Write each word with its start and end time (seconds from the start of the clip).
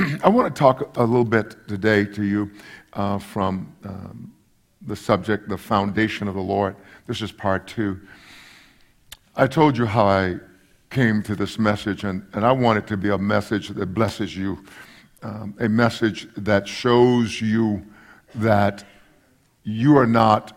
I 0.22 0.28
want 0.28 0.54
to 0.54 0.58
talk 0.58 0.96
a 0.96 1.02
little 1.02 1.24
bit 1.24 1.56
today 1.68 2.04
to 2.04 2.22
you 2.22 2.50
uh, 2.92 3.18
from 3.18 3.74
um, 3.84 4.32
the 4.82 4.96
subject, 4.96 5.48
the 5.48 5.58
foundation 5.58 6.28
of 6.28 6.34
the 6.34 6.40
Lord. 6.40 6.76
This 7.06 7.20
is 7.20 7.32
part 7.32 7.66
two. 7.66 8.00
I 9.36 9.46
told 9.46 9.76
you 9.76 9.86
how 9.86 10.06
I 10.06 10.36
came 10.90 11.22
to 11.24 11.34
this 11.34 11.58
message, 11.58 12.04
and, 12.04 12.26
and 12.32 12.46
I 12.46 12.52
want 12.52 12.78
it 12.78 12.86
to 12.88 12.96
be 12.96 13.10
a 13.10 13.18
message 13.18 13.68
that 13.68 13.86
blesses 13.86 14.36
you, 14.36 14.64
um, 15.22 15.54
a 15.60 15.68
message 15.68 16.28
that 16.36 16.66
shows 16.66 17.40
you 17.40 17.84
that 18.36 18.84
you 19.64 19.98
are 19.98 20.06
not 20.06 20.56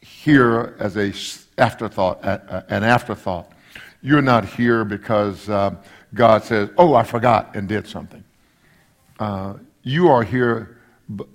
here 0.00 0.76
as 0.80 0.96
a 0.96 1.12
afterthought, 1.60 2.24
an 2.24 2.82
afterthought. 2.82 3.52
You're 4.02 4.22
not 4.22 4.44
here 4.44 4.84
because 4.84 5.48
uh, 5.48 5.74
God 6.14 6.42
says, 6.44 6.70
"Oh, 6.76 6.94
I 6.94 7.02
forgot," 7.02 7.54
and 7.54 7.68
did 7.68 7.86
something. 7.86 8.24
Uh, 9.18 9.54
you 9.82 10.08
are 10.08 10.22
here 10.22 10.78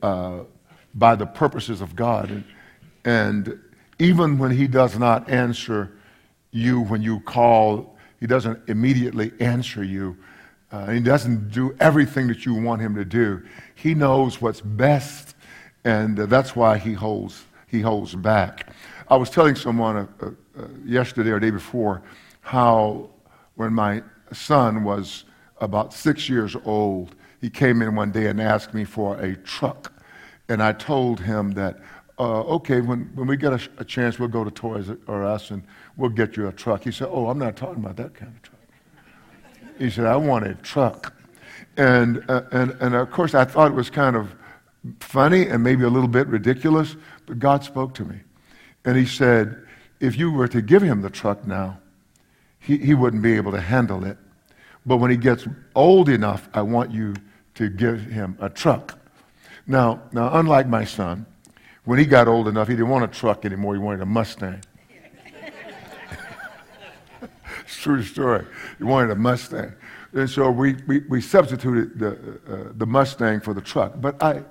uh, 0.01 0.39
by 0.95 1.15
the 1.15 1.25
purposes 1.25 1.81
of 1.81 1.95
God, 1.95 2.29
and, 2.29 2.43
and 3.05 3.59
even 3.99 4.37
when 4.37 4.51
He 4.51 4.67
does 4.67 4.97
not 4.97 5.29
answer 5.29 5.97
you 6.51 6.81
when 6.81 7.01
you 7.01 7.20
call, 7.21 7.95
He 8.20 8.27
doesn't 8.27 8.59
immediately 8.67 9.31
answer 9.39 9.83
you. 9.83 10.17
Uh, 10.71 10.89
he 10.91 11.01
doesn't 11.01 11.51
do 11.51 11.75
everything 11.79 12.27
that 12.27 12.45
you 12.45 12.53
want 12.53 12.81
him 12.81 12.95
to 12.95 13.03
do. 13.03 13.43
He 13.75 13.93
knows 13.93 14.41
what's 14.41 14.61
best, 14.61 15.35
and 15.84 16.17
that's 16.17 16.55
why 16.55 16.77
he 16.77 16.93
holds, 16.93 17.43
he 17.67 17.81
holds 17.81 18.15
back. 18.15 18.70
I 19.09 19.17
was 19.17 19.29
telling 19.29 19.55
someone 19.55 19.98
uh, 19.98 20.07
uh, 20.21 20.29
uh 20.57 20.67
yesterday 20.85 21.31
or 21.31 21.39
day 21.39 21.51
before 21.51 22.01
how 22.39 23.09
when 23.55 23.73
my 23.73 24.01
son 24.31 24.84
was 24.84 25.25
about 25.59 25.93
six 25.93 26.29
years 26.29 26.55
old, 26.63 27.15
he 27.41 27.49
came 27.49 27.81
in 27.81 27.95
one 27.95 28.11
day 28.11 28.27
and 28.27 28.39
asked 28.39 28.73
me 28.73 28.85
for 28.85 29.19
a 29.19 29.35
truck. 29.35 29.91
And 30.47 30.61
I 30.61 30.73
told 30.73 31.20
him 31.20 31.51
that, 31.51 31.79
uh, 32.20 32.41
okay, 32.41 32.81
when, 32.81 33.09
when 33.15 33.27
we 33.27 33.35
get 33.35 33.51
a, 33.51 33.61
a, 33.79 33.85
chance, 33.85 34.20
we'll 34.20 34.29
go 34.29 34.43
to 34.43 34.51
Toys 34.51 34.91
R 35.07 35.25
Us 35.25 35.49
and 35.49 35.63
we'll 35.98 36.11
get 36.11 36.37
you 36.37 36.48
a 36.48 36.51
truck. 36.51 36.83
He 36.83 36.91
said, 36.91 37.07
oh, 37.09 37.29
I'm 37.29 37.39
not 37.39 37.55
talking 37.55 37.83
about 37.83 37.95
that 37.98 38.13
kind 38.13 38.31
of 38.35 38.41
truck. 38.43 38.59
He 39.79 39.89
said, 39.89 40.05
I 40.05 40.15
want 40.15 40.45
a 40.45 40.53
truck. 40.55 41.15
And, 41.77 42.23
uh, 42.29 42.43
and, 42.51 42.71
and 42.79 42.93
of 42.93 43.09
course, 43.09 43.33
I 43.33 43.45
thought 43.45 43.71
it 43.71 43.73
was 43.73 43.89
kind 43.89 44.15
of 44.15 44.35
funny 44.99 45.48
and 45.48 45.63
maybe 45.63 45.83
a 45.83 45.89
little 45.89 46.09
bit 46.09 46.27
ridiculous, 46.27 46.95
but 47.26 47.39
God 47.39 47.63
spoke 47.63 47.95
to 47.95 48.05
me. 48.05 48.20
And 48.85 48.98
He 48.98 49.05
said, 49.05 49.65
if 49.99 50.17
you 50.17 50.31
were 50.31 50.48
to 50.48 50.61
give 50.61 50.81
him 50.81 51.01
the 51.01 51.09
truck 51.09 51.48
now, 51.48 51.79
he, 52.59 52.77
he 52.77 52.93
wouldn't 52.93 53.23
be 53.23 53.33
able 53.33 53.51
to 53.51 53.61
handle 53.61 54.03
it. 54.03 54.17
But 54.85 54.98
when 54.98 55.11
he 55.11 55.17
gets 55.17 55.48
old 55.76 56.09
enough, 56.09 56.49
I 56.53 56.61
want 56.63 56.91
you 56.91 57.13
to 57.55 57.70
give 57.70 58.02
him 58.02 58.38
a 58.40 58.49
truck. 58.49 58.98
Now, 59.68 60.02
now, 60.12 60.38
unlike 60.38 60.68
my 60.68 60.85
son, 60.85 61.26
when 61.85 61.99
he 61.99 62.05
got 62.05 62.27
old 62.27 62.48
enough, 62.48 62.68
he 62.68 62.74
didn't 62.76 62.90
want 62.90 63.04
a 63.04 63.07
truck 63.07 63.46
anymore. 63.46 63.74
He 63.74 63.80
wanted 63.80 64.02
a 64.02 64.06
Mustang. 64.06 64.62
it's 67.62 67.75
true 67.81 68.03
story. 68.03 68.46
He 68.78 68.84
wanted 68.84 69.12
a 69.12 69.16
Mustang. 69.16 69.74
And 70.13 70.29
so 70.29 70.52
we, 70.52 70.74
we, 70.88 71.00
we 71.09 71.22
substituted 71.22 71.97
the, 71.97 72.40
uh, 72.47 72.72
the 72.75 72.85
Mustang 72.85 73.40
for 73.40 73.53
the 73.53 73.62
truck. 73.62 73.94
But 74.02 74.22
I, 74.22 74.44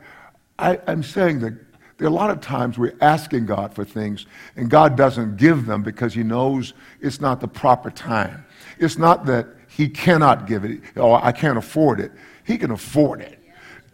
I, 0.59 0.81
I'm 0.87 1.03
saying 1.03 1.41
that 1.41 1.55
there 1.99 2.07
are 2.07 2.11
a 2.11 2.15
lot 2.15 2.31
of 2.31 2.41
times 2.41 2.79
we're 2.79 2.97
asking 3.03 3.45
God 3.45 3.75
for 3.75 3.85
things, 3.85 4.25
and 4.57 4.71
God 4.71 4.97
doesn't 4.97 5.37
give 5.37 5.67
them 5.67 5.83
because 5.83 6.15
He 6.15 6.23
knows 6.23 6.73
it's 7.01 7.21
not 7.21 7.41
the 7.41 7.49
proper 7.49 7.91
time. 7.91 8.47
It's 8.79 8.97
not 8.97 9.27
that 9.27 9.47
He 9.81 9.89
cannot 9.89 10.47
give 10.47 10.67
it, 10.67 10.83
or 10.95 11.25
I 11.25 11.33
can't 11.33 11.57
afford 11.57 12.01
it. 12.01 12.13
He 12.45 12.59
can 12.59 12.71
afford 12.71 13.23
it. 13.23 13.39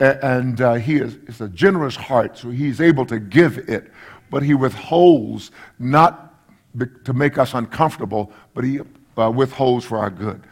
And 0.01 0.61
uh, 0.61 0.75
He 0.75 0.97
is 0.97 1.17
it's 1.28 1.41
a 1.41 1.48
generous 1.48 1.95
heart, 1.95 2.37
so 2.37 2.51
He's 2.51 2.81
able 2.81 3.06
to 3.06 3.20
give 3.20 3.59
it, 3.69 3.93
but 4.28 4.43
He 4.43 4.53
withholds 4.53 5.53
not 5.78 6.34
to 7.05 7.12
make 7.12 7.38
us 7.38 7.55
uncomfortable, 7.55 8.33
but 8.53 8.65
He 8.65 8.81
uh, 9.16 9.31
withholds 9.31 9.84
for 9.84 9.99
our 9.99 10.10
good. 10.10 10.43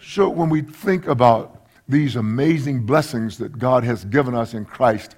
So 0.00 0.28
when 0.28 0.48
we 0.48 0.62
think 0.62 1.08
about 1.08 1.66
these 1.88 2.14
amazing 2.14 2.86
blessings 2.86 3.36
that 3.38 3.58
God 3.58 3.82
has 3.82 4.04
given 4.04 4.32
us 4.32 4.54
in 4.54 4.64
Christ, 4.64 5.16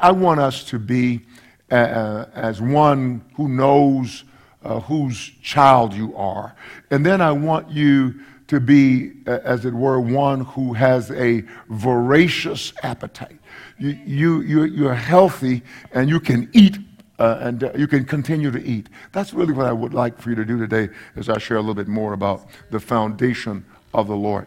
I 0.00 0.12
want 0.12 0.38
us 0.38 0.64
to 0.64 0.78
be 0.78 1.22
uh, 1.70 1.76
uh, 1.76 2.30
as 2.34 2.60
one 2.60 3.24
who 3.36 3.48
knows 3.48 4.24
uh, 4.62 4.80
whose 4.80 5.32
child 5.42 5.94
you 5.94 6.14
are. 6.14 6.54
And 6.90 7.06
then 7.06 7.22
I 7.22 7.32
want 7.32 7.70
you 7.70 8.20
to 8.52 8.60
be, 8.60 9.12
as 9.26 9.64
it 9.64 9.72
were, 9.72 9.98
one 9.98 10.42
who 10.42 10.74
has 10.74 11.10
a 11.10 11.42
voracious 11.70 12.74
appetite. 12.82 13.38
You, 13.78 13.98
you, 14.04 14.40
you, 14.42 14.64
you're 14.64 14.94
healthy 14.94 15.62
and 15.92 16.10
you 16.10 16.20
can 16.20 16.50
eat 16.52 16.76
uh, 17.18 17.38
and 17.40 17.64
uh, 17.64 17.72
you 17.74 17.86
can 17.86 18.04
continue 18.04 18.50
to 18.50 18.62
eat. 18.62 18.88
That's 19.12 19.32
really 19.32 19.54
what 19.54 19.66
I 19.66 19.72
would 19.72 19.94
like 19.94 20.20
for 20.20 20.28
you 20.28 20.36
to 20.36 20.44
do 20.44 20.58
today 20.58 20.92
as 21.16 21.30
I 21.30 21.38
share 21.38 21.56
a 21.56 21.60
little 21.60 21.74
bit 21.74 21.88
more 21.88 22.12
about 22.12 22.46
the 22.70 22.78
foundation 22.78 23.64
of 23.94 24.06
the 24.06 24.16
Lord. 24.16 24.46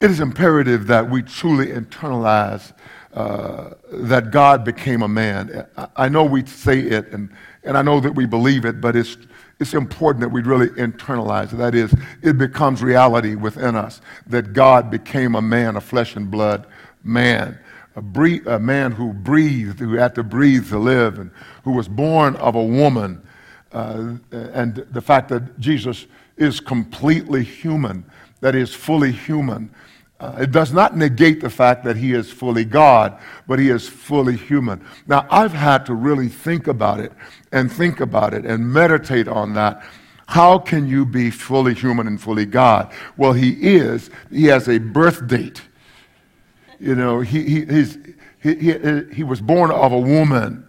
It 0.00 0.10
is 0.10 0.20
imperative 0.20 0.86
that 0.86 1.10
we 1.10 1.22
truly 1.22 1.66
internalize 1.66 2.72
uh, 3.12 3.74
that 3.90 4.30
God 4.30 4.64
became 4.64 5.02
a 5.02 5.08
man. 5.08 5.66
I 5.96 6.08
know 6.08 6.24
we 6.24 6.46
say 6.46 6.78
it, 6.78 7.08
and, 7.12 7.30
and 7.64 7.76
I 7.76 7.82
know 7.82 8.00
that 8.00 8.12
we 8.12 8.24
believe 8.24 8.64
it, 8.64 8.80
but 8.80 8.96
it's, 8.96 9.18
it's 9.60 9.74
important 9.74 10.20
that 10.20 10.28
we 10.28 10.42
really 10.42 10.68
internalize. 10.68 11.50
That 11.50 11.74
is, 11.74 11.92
it 12.22 12.38
becomes 12.38 12.82
reality 12.82 13.34
within 13.34 13.74
us 13.74 14.00
that 14.26 14.52
God 14.52 14.90
became 14.90 15.34
a 15.34 15.42
man, 15.42 15.76
a 15.76 15.80
flesh 15.80 16.14
and 16.16 16.30
blood 16.30 16.66
man. 17.02 17.58
A, 17.96 18.02
breathe, 18.02 18.46
a 18.46 18.60
man 18.60 18.92
who 18.92 19.12
breathed, 19.12 19.80
who 19.80 19.94
had 19.94 20.14
to 20.14 20.22
breathe 20.22 20.68
to 20.68 20.78
live, 20.78 21.18
and 21.18 21.32
who 21.64 21.72
was 21.72 21.88
born 21.88 22.36
of 22.36 22.54
a 22.54 22.64
woman. 22.64 23.20
Uh, 23.72 24.14
and 24.30 24.86
the 24.92 25.00
fact 25.00 25.28
that 25.30 25.58
Jesus 25.58 26.06
is 26.36 26.60
completely 26.60 27.42
human, 27.42 28.04
that 28.40 28.54
is 28.54 28.72
fully 28.72 29.10
human, 29.10 29.74
uh, 30.20 30.36
it 30.40 30.50
does 30.50 30.72
not 30.72 30.96
negate 30.96 31.40
the 31.40 31.50
fact 31.50 31.84
that 31.84 31.96
he 31.96 32.12
is 32.12 32.30
fully 32.30 32.64
God, 32.64 33.16
but 33.46 33.58
he 33.58 33.70
is 33.70 33.88
fully 33.88 34.36
human. 34.36 34.84
Now, 35.06 35.26
I've 35.30 35.52
had 35.52 35.86
to 35.86 35.94
really 35.94 36.28
think 36.28 36.66
about 36.66 36.98
it 36.98 37.12
and 37.52 37.70
think 37.70 38.00
about 38.00 38.34
it 38.34 38.44
and 38.44 38.72
meditate 38.72 39.28
on 39.28 39.54
that. 39.54 39.84
How 40.26 40.58
can 40.58 40.88
you 40.88 41.06
be 41.06 41.30
fully 41.30 41.72
human 41.72 42.06
and 42.06 42.20
fully 42.20 42.46
God? 42.46 42.92
Well, 43.16 43.32
he 43.32 43.50
is. 43.52 44.10
He 44.30 44.44
has 44.46 44.68
a 44.68 44.78
birth 44.78 45.26
date. 45.28 45.62
You 46.80 46.96
know, 46.96 47.20
he, 47.20 47.44
he, 47.44 47.84
he, 48.42 48.54
he, 48.54 49.02
he 49.14 49.24
was 49.24 49.40
born 49.40 49.70
of 49.70 49.92
a 49.92 49.98
woman. 49.98 50.68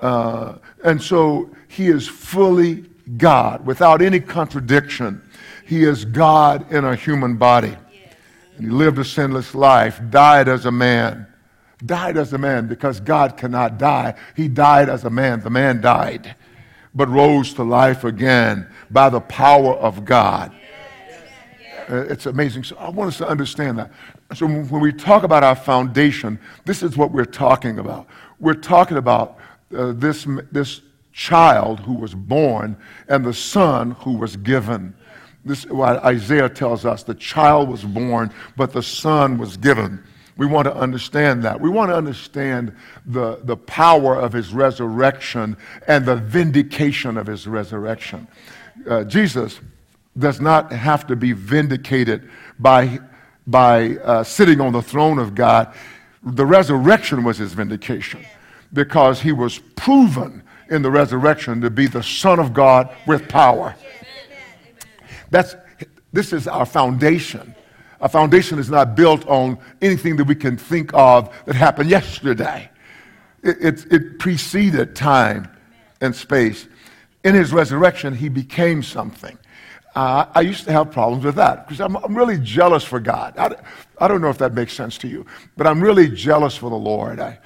Uh, 0.00 0.56
and 0.84 1.00
so 1.00 1.50
he 1.68 1.86
is 1.86 2.06
fully 2.08 2.84
God 3.16 3.64
without 3.64 4.02
any 4.02 4.20
contradiction. 4.20 5.22
He 5.64 5.84
is 5.84 6.04
God 6.04 6.70
in 6.72 6.84
a 6.84 6.96
human 6.96 7.36
body. 7.36 7.76
And 8.58 8.66
he 8.66 8.72
lived 8.72 8.98
a 8.98 9.04
sinless 9.04 9.54
life, 9.54 10.00
died 10.10 10.48
as 10.48 10.66
a 10.66 10.70
man. 10.70 11.26
Died 11.86 12.16
as 12.16 12.32
a 12.32 12.38
man 12.38 12.66
because 12.66 12.98
God 12.98 13.36
cannot 13.36 13.78
die. 13.78 14.14
He 14.34 14.48
died 14.48 14.88
as 14.88 15.04
a 15.04 15.10
man. 15.10 15.40
The 15.40 15.50
man 15.50 15.80
died, 15.80 16.34
but 16.92 17.08
rose 17.08 17.54
to 17.54 17.62
life 17.62 18.02
again 18.02 18.68
by 18.90 19.10
the 19.10 19.20
power 19.20 19.74
of 19.74 20.04
God. 20.04 20.52
Uh, 21.88 22.04
it's 22.08 22.26
amazing. 22.26 22.64
So 22.64 22.76
I 22.76 22.90
want 22.90 23.08
us 23.08 23.18
to 23.18 23.28
understand 23.28 23.78
that. 23.78 23.92
So 24.34 24.46
when 24.46 24.80
we 24.80 24.92
talk 24.92 25.22
about 25.22 25.44
our 25.44 25.54
foundation, 25.54 26.38
this 26.64 26.82
is 26.82 26.96
what 26.96 27.12
we're 27.12 27.24
talking 27.24 27.78
about. 27.78 28.08
We're 28.40 28.54
talking 28.54 28.96
about 28.96 29.38
uh, 29.74 29.92
this, 29.92 30.26
this 30.50 30.82
child 31.12 31.80
who 31.80 31.94
was 31.94 32.14
born 32.14 32.76
and 33.08 33.24
the 33.24 33.32
son 33.32 33.92
who 33.92 34.18
was 34.18 34.36
given. 34.36 34.94
This 35.44 35.64
what 35.66 36.04
Isaiah 36.04 36.48
tells 36.48 36.84
us 36.84 37.02
the 37.02 37.14
child 37.14 37.68
was 37.68 37.84
born, 37.84 38.32
but 38.56 38.72
the 38.72 38.82
son 38.82 39.38
was 39.38 39.56
given. 39.56 40.02
We 40.36 40.46
want 40.46 40.66
to 40.66 40.74
understand 40.74 41.42
that. 41.42 41.60
We 41.60 41.68
want 41.68 41.90
to 41.90 41.96
understand 41.96 42.74
the, 43.06 43.40
the 43.42 43.56
power 43.56 44.14
of 44.14 44.32
his 44.32 44.52
resurrection 44.52 45.56
and 45.88 46.06
the 46.06 46.16
vindication 46.16 47.16
of 47.16 47.26
his 47.26 47.46
resurrection. 47.48 48.28
Uh, 48.88 49.02
Jesus 49.04 49.60
does 50.16 50.40
not 50.40 50.72
have 50.72 51.06
to 51.08 51.16
be 51.16 51.32
vindicated 51.32 52.30
by, 52.58 53.00
by 53.46 53.96
uh, 53.96 54.22
sitting 54.22 54.60
on 54.60 54.72
the 54.72 54.82
throne 54.82 55.18
of 55.18 55.34
God. 55.34 55.74
The 56.22 56.46
resurrection 56.46 57.24
was 57.24 57.38
his 57.38 57.52
vindication 57.52 58.24
because 58.72 59.20
he 59.20 59.32
was 59.32 59.58
proven 59.76 60.42
in 60.70 60.82
the 60.82 60.90
resurrection 60.90 61.60
to 61.62 61.70
be 61.70 61.86
the 61.86 62.02
Son 62.02 62.38
of 62.38 62.52
God 62.52 62.94
with 63.06 63.28
power. 63.28 63.74
That's, 65.30 65.56
this 66.12 66.32
is 66.32 66.48
our 66.48 66.66
foundation. 66.66 67.54
Our 68.00 68.08
foundation 68.08 68.58
is 68.58 68.70
not 68.70 68.94
built 68.94 69.26
on 69.26 69.58
anything 69.82 70.16
that 70.16 70.24
we 70.24 70.34
can 70.34 70.56
think 70.56 70.90
of 70.94 71.34
that 71.46 71.54
happened 71.54 71.90
yesterday. 71.90 72.70
It, 73.42 73.56
it, 73.60 73.92
it 73.92 74.18
preceded 74.18 74.94
time 74.94 75.48
and 76.00 76.14
space. 76.14 76.68
In 77.24 77.34
his 77.34 77.52
resurrection, 77.52 78.14
he 78.14 78.28
became 78.28 78.82
something. 78.82 79.36
uh, 79.94 80.26
I 80.34 80.42
used 80.42 80.64
to 80.64 80.72
have 80.72 80.92
problems 80.92 81.24
with 81.24 81.34
that 81.36 81.66
because 81.66 81.80
I'm, 81.80 81.96
I'm, 81.96 82.16
really 82.16 82.38
jealous 82.38 82.84
for 82.84 83.00
God. 83.00 83.36
I, 83.36 83.54
I 83.98 84.06
don't 84.06 84.20
know 84.20 84.30
if 84.30 84.38
that 84.38 84.54
makes 84.54 84.72
sense 84.72 84.96
to 84.98 85.08
you, 85.08 85.26
but 85.56 85.66
I'm 85.66 85.80
really 85.80 86.08
jealous 86.08 86.56
for 86.56 86.70
the 86.70 86.76
Lord. 86.76 87.18
I, 87.18 87.38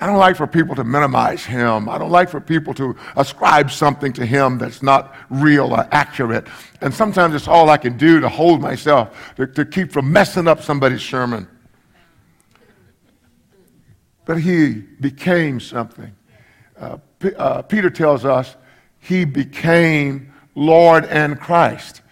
I 0.00 0.06
don't 0.06 0.18
like 0.18 0.36
for 0.36 0.46
people 0.46 0.74
to 0.74 0.84
minimize 0.84 1.44
him. 1.44 1.88
I 1.88 1.96
don't 1.96 2.10
like 2.10 2.28
for 2.28 2.40
people 2.40 2.74
to 2.74 2.94
ascribe 3.16 3.70
something 3.70 4.12
to 4.14 4.26
him 4.26 4.58
that's 4.58 4.82
not 4.82 5.14
real 5.30 5.72
or 5.72 5.88
accurate. 5.90 6.46
And 6.82 6.92
sometimes 6.92 7.34
it's 7.34 7.48
all 7.48 7.70
I 7.70 7.78
can 7.78 7.96
do 7.96 8.20
to 8.20 8.28
hold 8.28 8.60
myself, 8.60 9.34
to, 9.36 9.46
to 9.46 9.64
keep 9.64 9.92
from 9.92 10.12
messing 10.12 10.48
up 10.48 10.62
somebody's 10.62 11.02
sermon. 11.02 11.48
But 14.26 14.40
he 14.40 14.74
became 14.74 15.60
something. 15.60 16.14
Uh, 16.78 16.98
P- 17.18 17.34
uh, 17.34 17.62
Peter 17.62 17.88
tells 17.88 18.26
us 18.26 18.54
he 18.98 19.24
became 19.24 20.30
Lord 20.54 21.06
and 21.06 21.40
Christ. 21.40 22.02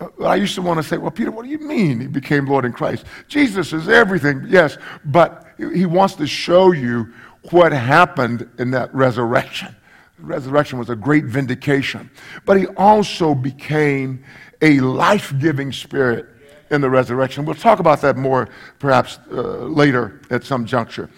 Uh, 0.00 0.08
I 0.24 0.34
used 0.34 0.56
to 0.56 0.62
want 0.62 0.78
to 0.78 0.82
say, 0.82 0.96
well, 0.96 1.12
Peter, 1.12 1.30
what 1.30 1.44
do 1.44 1.50
you 1.50 1.60
mean 1.60 2.00
he 2.00 2.06
became 2.08 2.46
Lord 2.46 2.64
and 2.64 2.74
Christ? 2.74 3.04
Jesus 3.28 3.72
is 3.72 3.88
everything, 3.88 4.44
yes, 4.48 4.76
but 5.04 5.45
he 5.58 5.86
wants 5.86 6.14
to 6.16 6.26
show 6.26 6.72
you 6.72 7.12
what 7.50 7.72
happened 7.72 8.48
in 8.58 8.70
that 8.72 8.94
resurrection. 8.94 9.74
The 10.18 10.24
resurrection 10.24 10.78
was 10.78 10.90
a 10.90 10.96
great 10.96 11.24
vindication. 11.24 12.10
But 12.44 12.58
he 12.58 12.66
also 12.68 13.34
became 13.34 14.24
a 14.62 14.80
life 14.80 15.34
giving 15.38 15.72
spirit 15.72 16.26
in 16.70 16.80
the 16.80 16.90
resurrection. 16.90 17.44
We'll 17.44 17.54
talk 17.54 17.78
about 17.78 18.00
that 18.00 18.16
more 18.16 18.48
perhaps 18.78 19.18
uh, 19.30 19.64
later 19.64 20.20
at 20.30 20.44
some 20.44 20.66
juncture. 20.66 21.10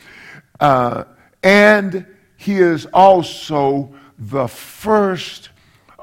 Uh, 0.61 1.05
and 1.43 2.05
he 2.37 2.57
is 2.57 2.87
also 2.93 3.95
the 4.19 4.49
first 4.49 5.51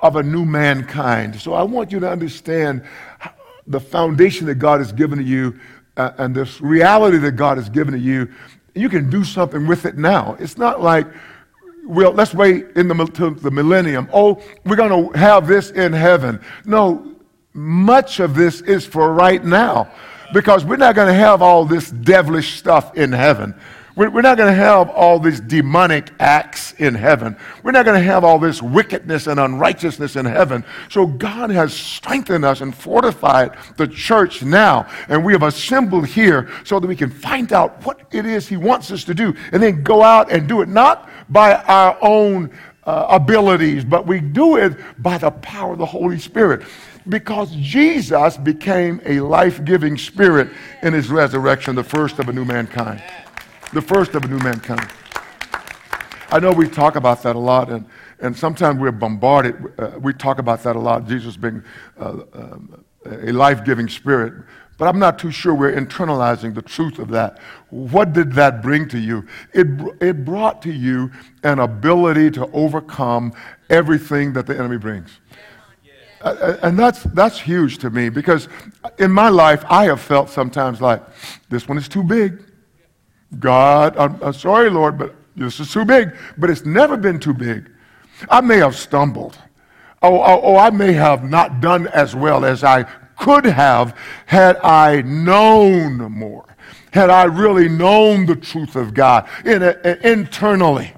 of 0.01 0.15
a 0.15 0.23
new 0.23 0.45
mankind. 0.45 1.39
So 1.39 1.53
I 1.53 1.63
want 1.63 1.91
you 1.91 1.99
to 1.99 2.09
understand 2.09 2.83
the 3.67 3.79
foundation 3.79 4.45
that 4.47 4.55
God 4.55 4.79
has 4.79 4.91
given 4.91 5.17
to 5.17 5.23
you 5.23 5.59
uh, 5.97 6.11
and 6.17 6.35
this 6.35 6.61
reality 6.61 7.17
that 7.17 7.33
God 7.33 7.57
has 7.57 7.69
given 7.69 7.93
to 7.93 7.99
you. 7.99 8.29
You 8.73 8.89
can 8.89 9.09
do 9.09 9.23
something 9.23 9.67
with 9.67 9.85
it 9.85 9.97
now. 9.97 10.35
It's 10.39 10.57
not 10.57 10.81
like, 10.81 11.07
well, 11.85 12.11
let's 12.11 12.33
wait 12.33 12.65
in 12.75 12.87
the, 12.87 13.05
to 13.05 13.29
the 13.31 13.51
millennium. 13.51 14.09
Oh, 14.11 14.41
we're 14.65 14.75
going 14.75 15.11
to 15.11 15.17
have 15.17 15.47
this 15.47 15.71
in 15.71 15.93
heaven. 15.93 16.41
No, 16.65 17.15
much 17.53 18.19
of 18.19 18.35
this 18.35 18.61
is 18.61 18.85
for 18.85 19.13
right 19.13 19.43
now 19.43 19.91
because 20.33 20.65
we're 20.65 20.75
not 20.75 20.95
going 20.95 21.07
to 21.07 21.13
have 21.13 21.41
all 21.41 21.65
this 21.65 21.89
devilish 21.91 22.57
stuff 22.57 22.97
in 22.97 23.11
heaven. 23.11 23.55
We're 23.95 24.21
not 24.21 24.35
going 24.37 24.49
to 24.49 24.53
have 24.53 24.89
all 24.89 25.19
these 25.19 25.39
demonic 25.39 26.11
acts 26.19 26.73
in 26.73 26.93
heaven. 26.93 27.37
We're 27.63 27.71
not 27.71 27.85
going 27.85 27.97
to 27.97 28.05
have 28.05 28.25
all 28.25 28.37
this 28.37 28.61
wickedness 28.61 29.27
and 29.27 29.39
unrighteousness 29.39 30.17
in 30.17 30.25
heaven. 30.25 30.65
So 30.89 31.07
God 31.07 31.49
has 31.49 31.73
strengthened 31.73 32.43
us 32.43 32.59
and 32.59 32.75
fortified 32.75 33.55
the 33.77 33.87
church 33.87 34.43
now. 34.43 34.89
And 35.07 35.23
we 35.23 35.31
have 35.31 35.43
assembled 35.43 36.07
here 36.07 36.49
so 36.65 36.77
that 36.81 36.87
we 36.87 36.95
can 36.97 37.09
find 37.09 37.53
out 37.53 37.85
what 37.85 38.01
it 38.11 38.25
is 38.25 38.49
He 38.49 38.57
wants 38.57 38.91
us 38.91 39.05
to 39.05 39.13
do 39.13 39.33
and 39.53 39.63
then 39.63 39.81
go 39.81 40.03
out 40.03 40.29
and 40.29 40.45
do 40.45 40.61
it, 40.61 40.67
not 40.67 41.09
by 41.29 41.55
our 41.55 41.97
own 42.01 42.51
uh, 42.83 43.07
abilities, 43.09 43.85
but 43.85 44.05
we 44.05 44.19
do 44.19 44.57
it 44.57 44.77
by 45.01 45.17
the 45.17 45.31
power 45.31 45.71
of 45.71 45.79
the 45.79 45.85
Holy 45.85 46.19
Spirit 46.19 46.63
because 47.07 47.55
Jesus 47.55 48.35
became 48.35 48.99
a 49.05 49.21
life 49.21 49.63
giving 49.63 49.97
spirit 49.97 50.49
in 50.81 50.91
his 50.91 51.09
resurrection, 51.09 51.75
the 51.75 51.83
first 51.83 52.19
of 52.19 52.27
a 52.27 52.33
new 52.33 52.43
mankind 52.43 53.01
the 53.73 53.81
first 53.81 54.15
of 54.15 54.23
a 54.23 54.27
new 54.27 54.39
mankind. 54.39 54.89
I 56.29 56.39
know 56.39 56.51
we 56.51 56.67
talk 56.67 56.95
about 56.95 57.23
that 57.23 57.35
a 57.35 57.39
lot, 57.39 57.69
and, 57.69 57.85
and 58.19 58.35
sometimes 58.35 58.79
we're 58.79 58.91
bombarded. 58.91 59.55
Uh, 59.77 59.91
we 59.99 60.13
talk 60.13 60.39
about 60.39 60.63
that 60.63 60.75
a 60.75 60.79
lot, 60.79 61.07
Jesus 61.07 61.37
being 61.37 61.63
uh, 61.99 62.19
uh, 62.33 62.57
a 63.05 63.31
life 63.31 63.63
giving 63.63 63.87
spirit. 63.87 64.33
But 64.77 64.87
I'm 64.89 64.99
not 64.99 65.17
too 65.17 65.31
sure 65.31 65.53
we're 65.53 65.71
internalizing 65.71 66.53
the 66.53 66.61
truth 66.61 66.99
of 66.99 67.09
that. 67.09 67.39
What 67.69 68.11
did 68.11 68.33
that 68.33 68.61
bring 68.61 68.89
to 68.89 68.99
you? 68.99 69.25
It, 69.53 69.67
it 70.01 70.25
brought 70.25 70.61
to 70.63 70.71
you 70.71 71.11
an 71.43 71.59
ability 71.59 72.31
to 72.31 72.49
overcome 72.51 73.33
everything 73.69 74.33
that 74.33 74.47
the 74.47 74.57
enemy 74.57 74.77
brings. 74.77 75.19
Uh, 76.21 76.57
and 76.63 76.77
that's, 76.77 77.03
that's 77.03 77.39
huge 77.39 77.77
to 77.77 77.89
me 77.89 78.09
because 78.09 78.49
in 78.97 79.11
my 79.11 79.29
life, 79.29 79.63
I 79.69 79.85
have 79.85 80.01
felt 80.01 80.29
sometimes 80.29 80.81
like 80.81 81.01
this 81.49 81.69
one 81.69 81.77
is 81.77 81.87
too 81.87 82.03
big. 82.03 82.43
God, 83.39 83.97
I'm, 83.97 84.21
I'm 84.21 84.33
sorry, 84.33 84.69
Lord, 84.69 84.97
but 84.97 85.15
this 85.35 85.59
is 85.59 85.71
too 85.71 85.85
big. 85.85 86.15
But 86.37 86.49
it's 86.49 86.65
never 86.65 86.97
been 86.97 87.19
too 87.19 87.33
big. 87.33 87.69
I 88.29 88.41
may 88.41 88.57
have 88.57 88.75
stumbled. 88.75 89.37
Oh, 90.01 90.21
oh, 90.21 90.41
oh, 90.43 90.57
I 90.57 90.69
may 90.69 90.93
have 90.93 91.23
not 91.23 91.61
done 91.61 91.87
as 91.87 92.15
well 92.15 92.45
as 92.45 92.63
I 92.63 92.83
could 93.17 93.45
have 93.45 93.97
had 94.25 94.57
I 94.57 95.01
known 95.01 95.97
more, 96.11 96.45
had 96.91 97.09
I 97.09 97.23
really 97.23 97.69
known 97.69 98.25
the 98.25 98.35
truth 98.35 98.75
of 98.75 98.93
God 98.93 99.27
in 99.45 99.63
a, 99.63 99.97
internally. 100.03 100.93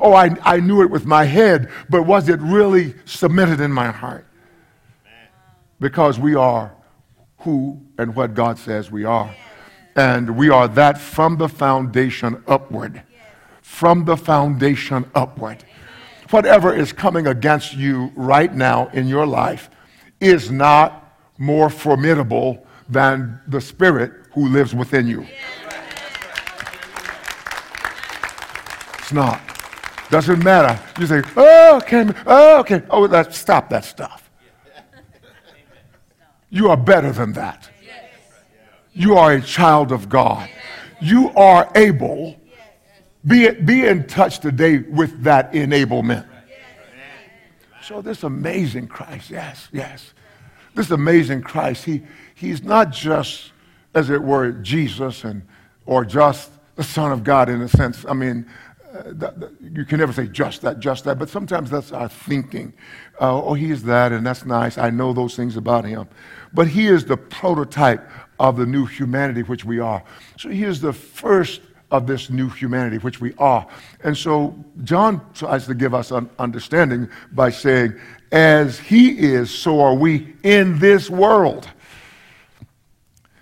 Oh, 0.00 0.12
I, 0.14 0.30
I 0.42 0.58
knew 0.58 0.82
it 0.82 0.90
with 0.90 1.06
my 1.06 1.24
head, 1.24 1.70
but 1.88 2.02
was 2.02 2.28
it 2.28 2.40
really 2.40 2.94
submitted 3.04 3.60
in 3.60 3.70
my 3.70 3.92
heart? 3.92 4.26
Because 5.78 6.18
we 6.18 6.34
are 6.34 6.74
who 7.38 7.80
and 7.98 8.14
what 8.16 8.34
God 8.34 8.58
says 8.58 8.90
we 8.90 9.04
are. 9.04 9.32
And 9.96 10.36
we 10.36 10.48
are 10.48 10.68
that 10.68 10.98
from 10.98 11.36
the 11.36 11.48
foundation 11.48 12.42
upward. 12.46 13.02
From 13.60 14.04
the 14.04 14.16
foundation 14.16 15.10
upward. 15.14 15.64
Whatever 16.30 16.74
is 16.74 16.92
coming 16.92 17.26
against 17.26 17.74
you 17.74 18.10
right 18.16 18.54
now 18.54 18.88
in 18.88 19.06
your 19.06 19.26
life 19.26 19.68
is 20.20 20.50
not 20.50 21.16
more 21.36 21.68
formidable 21.68 22.66
than 22.88 23.40
the 23.48 23.60
Spirit 23.60 24.12
who 24.32 24.48
lives 24.48 24.74
within 24.74 25.06
you. 25.06 25.26
It's 28.98 29.12
not. 29.12 29.40
Doesn't 30.10 30.42
matter. 30.44 30.80
You 31.00 31.06
say, 31.06 31.22
oh, 31.36 31.76
okay, 31.78 32.06
oh, 32.26 32.60
okay. 32.60 32.82
Oh, 32.90 33.06
that, 33.06 33.34
stop 33.34 33.68
that 33.70 33.84
stuff. 33.84 34.30
You 36.50 36.68
are 36.68 36.76
better 36.76 37.12
than 37.12 37.32
that. 37.32 37.71
You 38.92 39.16
are 39.16 39.32
a 39.32 39.42
child 39.42 39.92
of 39.92 40.08
God. 40.08 40.48
You 41.00 41.30
are 41.30 41.70
able. 41.74 42.36
Be, 43.26 43.50
be 43.50 43.86
in 43.86 44.06
touch 44.06 44.40
today 44.40 44.78
with 44.78 45.22
that 45.22 45.52
enablement. 45.52 46.26
So, 47.82 48.00
this 48.00 48.22
amazing 48.22 48.88
Christ, 48.88 49.30
yes, 49.30 49.68
yes. 49.72 50.14
This 50.74 50.90
amazing 50.90 51.42
Christ, 51.42 51.84
he, 51.84 52.02
he's 52.34 52.62
not 52.62 52.92
just, 52.92 53.52
as 53.94 54.08
it 54.10 54.22
were, 54.22 54.52
Jesus 54.52 55.24
and, 55.24 55.42
or 55.84 56.04
just 56.04 56.52
the 56.76 56.84
Son 56.84 57.12
of 57.12 57.24
God 57.24 57.48
in 57.48 57.60
a 57.60 57.68
sense. 57.68 58.04
I 58.08 58.14
mean, 58.14 58.46
uh, 58.94 59.30
you 59.60 59.84
can 59.84 59.98
never 59.98 60.12
say 60.12 60.28
just 60.28 60.62
that, 60.62 60.78
just 60.78 61.04
that, 61.04 61.18
but 61.18 61.28
sometimes 61.28 61.70
that's 61.70 61.92
our 61.92 62.08
thinking. 62.08 62.72
Uh, 63.20 63.42
oh, 63.42 63.54
he 63.54 63.70
is 63.70 63.82
that, 63.84 64.12
and 64.12 64.24
that's 64.24 64.44
nice. 64.44 64.78
I 64.78 64.90
know 64.90 65.12
those 65.12 65.34
things 65.34 65.56
about 65.56 65.84
him. 65.84 66.08
But 66.52 66.68
he 66.68 66.86
is 66.86 67.04
the 67.04 67.16
prototype 67.16 68.08
of 68.42 68.56
the 68.56 68.66
new 68.66 68.84
humanity 68.84 69.42
which 69.44 69.64
we 69.64 69.78
are. 69.78 70.02
So 70.36 70.48
he 70.50 70.64
is 70.64 70.80
the 70.80 70.92
first 70.92 71.60
of 71.92 72.08
this 72.08 72.28
new 72.28 72.48
humanity 72.48 72.98
which 72.98 73.20
we 73.20 73.32
are. 73.38 73.64
And 74.02 74.18
so 74.18 74.58
John 74.82 75.24
tries 75.32 75.64
to 75.66 75.74
give 75.74 75.94
us 75.94 76.10
an 76.10 76.28
understanding 76.40 77.08
by 77.30 77.50
saying, 77.50 77.94
as 78.32 78.80
he 78.80 79.10
is, 79.10 79.48
so 79.48 79.80
are 79.80 79.94
we 79.94 80.34
in 80.42 80.76
this 80.80 81.08
world. 81.08 81.70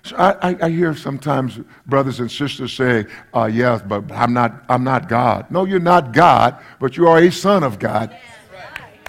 So 0.02 0.16
I, 0.16 0.66
I, 0.66 0.68
hear 0.68 0.94
sometimes 0.94 1.60
brothers 1.86 2.20
and 2.20 2.30
sisters 2.30 2.72
say, 2.72 3.06
uh, 3.34 3.44
yes, 3.44 3.80
but 3.86 4.10
I'm 4.12 4.34
not, 4.34 4.64
I'm 4.68 4.84
not 4.84 5.08
God. 5.08 5.50
No, 5.50 5.64
you're 5.64 5.80
not 5.80 6.12
God, 6.12 6.58
but 6.78 6.96
you 6.96 7.06
are 7.06 7.18
a 7.18 7.30
son 7.30 7.62
of 7.62 7.78
God. 7.78 8.14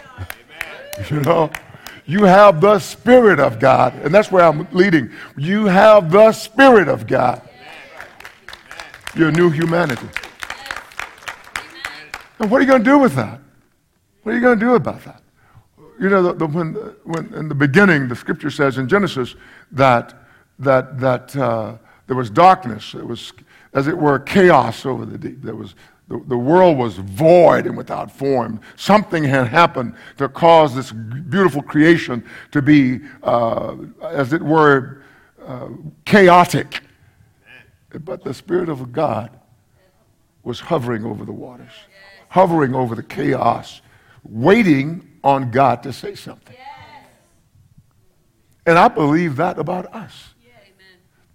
you 1.09 1.19
know? 1.21 1.49
You 2.11 2.25
have 2.25 2.59
the 2.59 2.77
Spirit 2.79 3.39
of 3.39 3.57
God. 3.57 3.93
And 4.03 4.13
that's 4.13 4.29
where 4.29 4.43
I'm 4.43 4.67
leading. 4.73 5.11
You 5.37 5.67
have 5.67 6.11
the 6.11 6.33
Spirit 6.33 6.89
of 6.89 7.07
God. 7.07 7.41
You're 9.15 9.31
new 9.31 9.49
humanity. 9.49 10.09
And 12.37 12.51
what 12.51 12.57
are 12.57 12.63
you 12.65 12.67
going 12.67 12.83
to 12.83 12.89
do 12.89 12.99
with 12.99 13.15
that? 13.15 13.39
What 14.23 14.33
are 14.33 14.35
you 14.35 14.41
going 14.41 14.59
to 14.59 14.65
do 14.65 14.75
about 14.75 15.05
that? 15.05 15.21
You 16.01 16.09
know, 16.09 16.21
the, 16.21 16.33
the, 16.33 16.47
when, 16.47 16.73
when 17.05 17.33
in 17.33 17.47
the 17.47 17.55
beginning, 17.55 18.09
the 18.09 18.15
scripture 18.17 18.51
says 18.51 18.77
in 18.77 18.89
Genesis 18.89 19.35
that, 19.71 20.13
that, 20.59 20.99
that 20.99 21.33
uh, 21.37 21.77
there 22.07 22.17
was 22.17 22.29
darkness. 22.29 22.93
It 22.93 23.07
was, 23.07 23.31
as 23.71 23.87
it 23.87 23.97
were, 23.97 24.19
chaos 24.19 24.85
over 24.85 25.05
the 25.05 25.17
deep. 25.17 25.41
There 25.43 25.55
was 25.55 25.75
the, 26.11 26.21
the 26.27 26.37
world 26.37 26.77
was 26.77 26.97
void 26.97 27.65
and 27.65 27.77
without 27.77 28.11
form. 28.11 28.59
Something 28.75 29.23
had 29.23 29.47
happened 29.47 29.95
to 30.17 30.27
cause 30.27 30.75
this 30.75 30.91
beautiful 30.91 31.61
creation 31.61 32.25
to 32.51 32.61
be, 32.61 32.99
uh, 33.23 33.77
as 34.03 34.33
it 34.33 34.41
were, 34.41 35.03
uh, 35.45 35.69
chaotic. 36.03 36.81
But 38.03 38.25
the 38.25 38.33
Spirit 38.33 38.67
of 38.67 38.91
God 38.91 39.39
was 40.43 40.59
hovering 40.59 41.05
over 41.05 41.23
the 41.23 41.31
waters, 41.31 41.71
hovering 42.27 42.75
over 42.75 42.93
the 42.93 43.03
chaos, 43.03 43.81
waiting 44.23 45.07
on 45.23 45.49
God 45.49 45.81
to 45.83 45.93
say 45.93 46.15
something. 46.15 46.57
And 48.65 48.77
I 48.77 48.89
believe 48.89 49.37
that 49.37 49.57
about 49.57 49.93
us. 49.95 50.33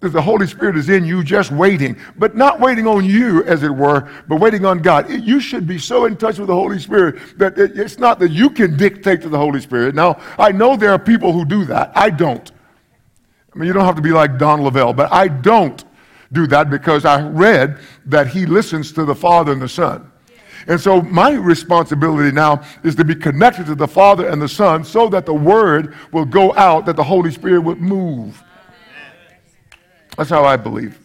That 0.00 0.10
the 0.10 0.20
Holy 0.20 0.46
Spirit 0.46 0.76
is 0.76 0.90
in 0.90 1.06
you 1.06 1.24
just 1.24 1.50
waiting, 1.50 1.96
but 2.18 2.36
not 2.36 2.60
waiting 2.60 2.86
on 2.86 3.04
you, 3.04 3.42
as 3.44 3.62
it 3.62 3.70
were, 3.70 4.08
but 4.28 4.40
waiting 4.40 4.66
on 4.66 4.80
God. 4.80 5.10
You 5.10 5.40
should 5.40 5.66
be 5.66 5.78
so 5.78 6.04
in 6.04 6.16
touch 6.16 6.38
with 6.38 6.48
the 6.48 6.54
Holy 6.54 6.78
Spirit 6.78 7.38
that 7.38 7.58
it's 7.58 7.98
not 7.98 8.18
that 8.18 8.30
you 8.30 8.50
can 8.50 8.76
dictate 8.76 9.22
to 9.22 9.30
the 9.30 9.38
Holy 9.38 9.60
Spirit. 9.60 9.94
Now, 9.94 10.20
I 10.38 10.52
know 10.52 10.76
there 10.76 10.92
are 10.92 10.98
people 10.98 11.32
who 11.32 11.46
do 11.46 11.64
that. 11.64 11.92
I 11.94 12.10
don't. 12.10 12.52
I 13.54 13.58
mean, 13.58 13.68
you 13.68 13.72
don't 13.72 13.86
have 13.86 13.96
to 13.96 14.02
be 14.02 14.12
like 14.12 14.38
Don 14.38 14.62
Lavelle, 14.62 14.92
but 14.92 15.10
I 15.10 15.28
don't 15.28 15.82
do 16.32 16.46
that 16.48 16.68
because 16.68 17.06
I 17.06 17.26
read 17.26 17.78
that 18.04 18.26
he 18.26 18.44
listens 18.44 18.92
to 18.92 19.06
the 19.06 19.14
Father 19.14 19.52
and 19.52 19.62
the 19.62 19.68
Son. 19.68 20.12
And 20.66 20.78
so 20.78 21.00
my 21.00 21.30
responsibility 21.30 22.32
now 22.32 22.62
is 22.82 22.94
to 22.96 23.04
be 23.04 23.14
connected 23.14 23.64
to 23.66 23.74
the 23.74 23.88
Father 23.88 24.28
and 24.28 24.42
the 24.42 24.48
Son 24.48 24.84
so 24.84 25.08
that 25.08 25.24
the 25.24 25.34
Word 25.34 25.94
will 26.12 26.24
go 26.24 26.52
out, 26.54 26.84
that 26.86 26.96
the 26.96 27.04
Holy 27.04 27.30
Spirit 27.30 27.60
would 27.60 27.80
move. 27.80 28.42
That's 30.16 30.30
how 30.30 30.44
I 30.44 30.56
believe. 30.56 30.98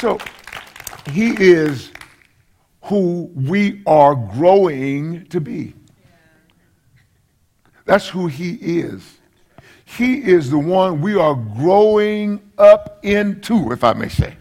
So 0.00 0.18
he 1.10 1.34
is 1.38 1.90
who 2.82 3.30
we 3.34 3.82
are 3.86 4.14
growing 4.14 5.26
to 5.26 5.40
be. 5.40 5.74
That's 7.84 8.08
who 8.08 8.26
he 8.26 8.54
is. 8.54 9.18
He 9.84 10.18
is 10.18 10.50
the 10.50 10.58
one 10.58 11.00
we 11.00 11.14
are 11.16 11.34
growing 11.34 12.42
up 12.58 12.98
into, 13.04 13.70
if 13.72 13.84
I 13.84 13.92
may 13.92 14.08
say. 14.08 14.36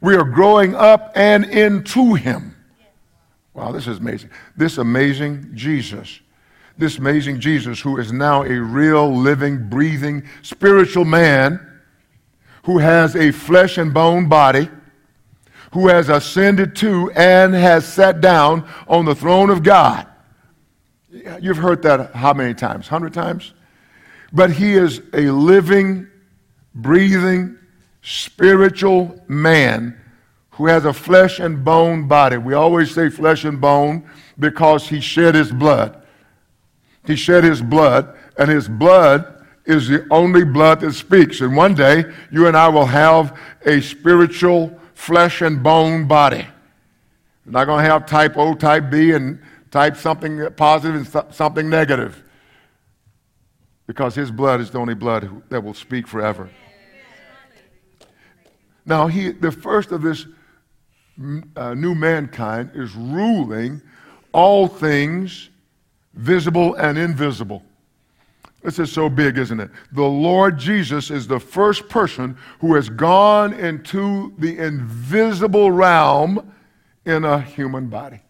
We 0.00 0.14
are 0.14 0.24
growing 0.24 0.74
up 0.74 1.12
and 1.14 1.44
into 1.46 2.14
him. 2.14 2.54
Wow, 3.54 3.72
this 3.72 3.86
is 3.86 3.98
amazing. 3.98 4.30
This 4.56 4.78
amazing 4.78 5.50
Jesus 5.54 6.20
this 6.78 6.98
amazing 6.98 7.40
Jesus, 7.40 7.80
who 7.80 7.98
is 7.98 8.12
now 8.12 8.42
a 8.42 8.60
real, 8.60 9.14
living, 9.14 9.68
breathing, 9.68 10.24
spiritual 10.42 11.04
man, 11.04 11.60
who 12.64 12.78
has 12.78 13.16
a 13.16 13.30
flesh 13.30 13.78
and 13.78 13.92
bone 13.92 14.28
body, 14.28 14.68
who 15.72 15.88
has 15.88 16.08
ascended 16.08 16.76
to 16.76 17.10
and 17.12 17.54
has 17.54 17.86
sat 17.86 18.20
down 18.20 18.68
on 18.86 19.04
the 19.04 19.14
throne 19.14 19.50
of 19.50 19.62
God. 19.62 20.06
You've 21.40 21.58
heard 21.58 21.82
that 21.82 22.14
how 22.14 22.32
many 22.32 22.54
times? 22.54 22.88
Hundred 22.88 23.12
times? 23.12 23.52
But 24.32 24.50
he 24.50 24.74
is 24.74 25.02
a 25.12 25.30
living, 25.30 26.08
breathing, 26.74 27.58
spiritual 28.02 29.22
man 29.28 29.98
who 30.52 30.66
has 30.66 30.84
a 30.84 30.92
flesh 30.92 31.38
and 31.38 31.64
bone 31.64 32.08
body. 32.08 32.36
We 32.36 32.54
always 32.54 32.90
say 32.90 33.08
flesh 33.08 33.44
and 33.44 33.60
bone 33.60 34.08
because 34.38 34.88
he 34.88 35.00
shed 35.00 35.34
his 35.34 35.50
blood. 35.50 36.01
He 37.04 37.16
shed 37.16 37.44
his 37.44 37.60
blood, 37.60 38.16
and 38.38 38.48
his 38.48 38.68
blood 38.68 39.44
is 39.64 39.88
the 39.88 40.06
only 40.10 40.44
blood 40.44 40.80
that 40.80 40.92
speaks. 40.92 41.40
And 41.40 41.56
one 41.56 41.74
day, 41.74 42.04
you 42.30 42.46
and 42.46 42.56
I 42.56 42.68
will 42.68 42.86
have 42.86 43.38
a 43.64 43.80
spiritual 43.80 44.78
flesh 44.94 45.40
and 45.42 45.62
bone 45.62 46.06
body. 46.06 46.46
We're 47.44 47.52
not 47.52 47.64
going 47.64 47.84
to 47.84 47.90
have 47.90 48.06
type 48.06 48.36
O, 48.36 48.54
type 48.54 48.90
B, 48.90 49.12
and 49.12 49.40
type 49.70 49.96
something 49.96 50.46
positive 50.56 51.14
and 51.14 51.34
something 51.34 51.68
negative. 51.68 52.22
Because 53.86 54.14
his 54.14 54.30
blood 54.30 54.60
is 54.60 54.70
the 54.70 54.78
only 54.78 54.94
blood 54.94 55.42
that 55.48 55.62
will 55.62 55.74
speak 55.74 56.06
forever. 56.06 56.50
Now, 58.84 59.06
he, 59.06 59.30
the 59.30 59.52
first 59.52 59.92
of 59.92 60.02
this 60.02 60.26
uh, 61.56 61.74
new 61.74 61.94
mankind 61.94 62.70
is 62.74 62.94
ruling 62.94 63.82
all 64.32 64.66
things 64.66 65.50
visible 66.14 66.74
and 66.74 66.98
invisible. 66.98 67.62
This 68.62 68.78
is 68.78 68.92
so 68.92 69.08
big, 69.08 69.38
isn't 69.38 69.58
it? 69.58 69.70
The 69.92 70.02
Lord 70.02 70.56
Jesus 70.56 71.10
is 71.10 71.26
the 71.26 71.40
first 71.40 71.88
person 71.88 72.36
who 72.60 72.74
has 72.74 72.88
gone 72.88 73.54
into 73.54 74.32
the 74.38 74.56
invisible 74.56 75.72
realm 75.72 76.52
in 77.04 77.24
a 77.24 77.40
human 77.40 77.88
body. 77.88 78.20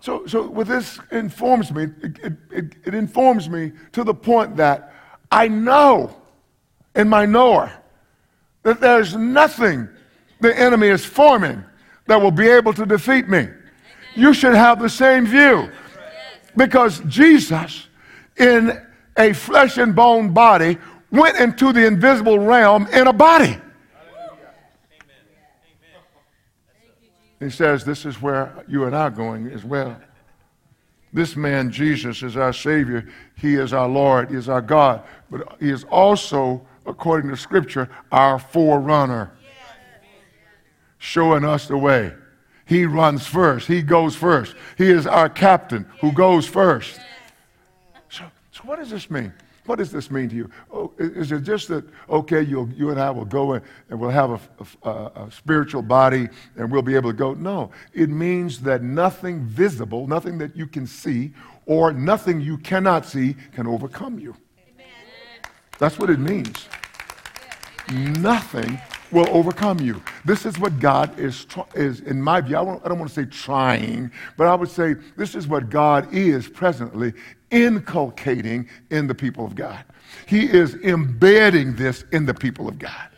So, 0.00 0.26
so 0.26 0.46
what 0.48 0.68
this 0.68 1.00
informs 1.10 1.72
me, 1.72 1.88
it, 2.02 2.38
it, 2.52 2.76
it 2.84 2.94
informs 2.94 3.48
me 3.48 3.72
to 3.92 4.04
the 4.04 4.14
point 4.14 4.56
that 4.56 4.94
I 5.30 5.48
know 5.48 6.14
in 6.94 7.08
my 7.08 7.26
knower 7.26 7.72
that 8.62 8.80
there's 8.80 9.16
nothing 9.16 9.88
the 10.40 10.56
enemy 10.56 10.86
is 10.86 11.04
forming 11.04 11.64
that 12.06 12.20
will 12.20 12.30
be 12.30 12.48
able 12.48 12.72
to 12.74 12.86
defeat 12.86 13.28
me. 13.28 13.48
You 14.14 14.32
should 14.32 14.54
have 14.54 14.80
the 14.80 14.88
same 14.88 15.26
view. 15.26 15.70
Because 16.56 17.00
Jesus, 17.00 17.86
in 18.36 18.80
a 19.16 19.32
flesh 19.32 19.78
and 19.78 19.94
bone 19.94 20.32
body, 20.32 20.78
went 21.10 21.38
into 21.38 21.72
the 21.72 21.86
invisible 21.86 22.38
realm 22.38 22.86
in 22.88 23.06
a 23.06 23.12
body. 23.12 23.58
He 27.40 27.50
says, 27.50 27.84
This 27.84 28.04
is 28.04 28.20
where 28.20 28.64
you 28.66 28.84
and 28.84 28.96
I 28.96 29.02
are 29.02 29.10
going 29.10 29.46
as 29.48 29.64
well. 29.64 29.96
This 31.12 31.36
man, 31.36 31.70
Jesus, 31.70 32.22
is 32.22 32.36
our 32.36 32.52
Savior. 32.52 33.08
He 33.36 33.54
is 33.54 33.72
our 33.72 33.88
Lord. 33.88 34.30
He 34.30 34.36
is 34.36 34.48
our 34.48 34.60
God. 34.60 35.02
But 35.30 35.56
He 35.60 35.70
is 35.70 35.84
also, 35.84 36.66
according 36.84 37.30
to 37.30 37.36
Scripture, 37.36 37.88
our 38.12 38.38
forerunner, 38.38 39.32
showing 40.98 41.44
us 41.44 41.66
the 41.66 41.78
way. 41.78 42.12
He 42.68 42.84
runs 42.84 43.26
first. 43.26 43.66
He 43.66 43.80
goes 43.80 44.14
first. 44.14 44.54
He 44.76 44.90
is 44.90 45.06
our 45.06 45.30
captain 45.30 45.86
who 46.02 46.12
goes 46.12 46.46
first. 46.46 47.00
So, 48.10 48.24
so 48.52 48.62
what 48.64 48.78
does 48.78 48.90
this 48.90 49.10
mean? 49.10 49.32
What 49.64 49.76
does 49.76 49.90
this 49.90 50.10
mean 50.10 50.28
to 50.28 50.36
you? 50.36 50.50
Oh, 50.70 50.92
is 50.98 51.32
it 51.32 51.40
just 51.42 51.68
that, 51.68 51.84
okay, 52.08 52.42
you 52.42 52.70
you 52.74 52.90
and 52.90 53.00
I 53.00 53.10
will 53.10 53.24
go 53.24 53.52
and, 53.52 53.64
and 53.88 53.98
we'll 53.98 54.10
have 54.10 54.30
a, 54.30 54.88
a, 54.88 54.90
a 55.26 55.30
spiritual 55.30 55.82
body 55.82 56.28
and 56.56 56.70
we'll 56.70 56.82
be 56.82 56.94
able 56.94 57.10
to 57.10 57.16
go? 57.16 57.32
No. 57.34 57.70
It 57.94 58.10
means 58.10 58.60
that 58.60 58.82
nothing 58.82 59.44
visible, 59.44 60.06
nothing 60.06 60.36
that 60.38 60.54
you 60.54 60.66
can 60.66 60.86
see, 60.86 61.32
or 61.64 61.92
nothing 61.92 62.40
you 62.40 62.58
cannot 62.58 63.06
see 63.06 63.34
can 63.54 63.66
overcome 63.66 64.18
you. 64.18 64.34
Amen. 64.72 64.86
That's 65.78 65.98
what 65.98 66.10
it 66.10 66.18
means. 66.18 66.66
Nothing 67.90 68.78
will 69.10 69.28
overcome 69.30 69.80
you. 69.80 70.02
This 70.24 70.46
is 70.46 70.58
what 70.58 70.78
God 70.80 71.18
is, 71.18 71.46
is 71.74 72.00
in 72.00 72.20
my 72.20 72.40
view, 72.40 72.56
I, 72.56 72.62
I 72.62 72.88
don't 72.88 72.98
want 72.98 73.10
to 73.10 73.14
say 73.14 73.24
trying, 73.24 74.10
but 74.36 74.46
I 74.46 74.54
would 74.54 74.70
say 74.70 74.94
this 75.16 75.34
is 75.34 75.46
what 75.46 75.70
God 75.70 76.12
is 76.12 76.48
presently 76.48 77.12
inculcating 77.50 78.68
in 78.90 79.06
the 79.06 79.14
people 79.14 79.46
of 79.46 79.54
God. 79.54 79.84
He 80.26 80.44
is 80.44 80.74
embedding 80.76 81.76
this 81.76 82.04
in 82.12 82.26
the 82.26 82.34
people 82.34 82.68
of 82.68 82.78
God. 82.78 83.08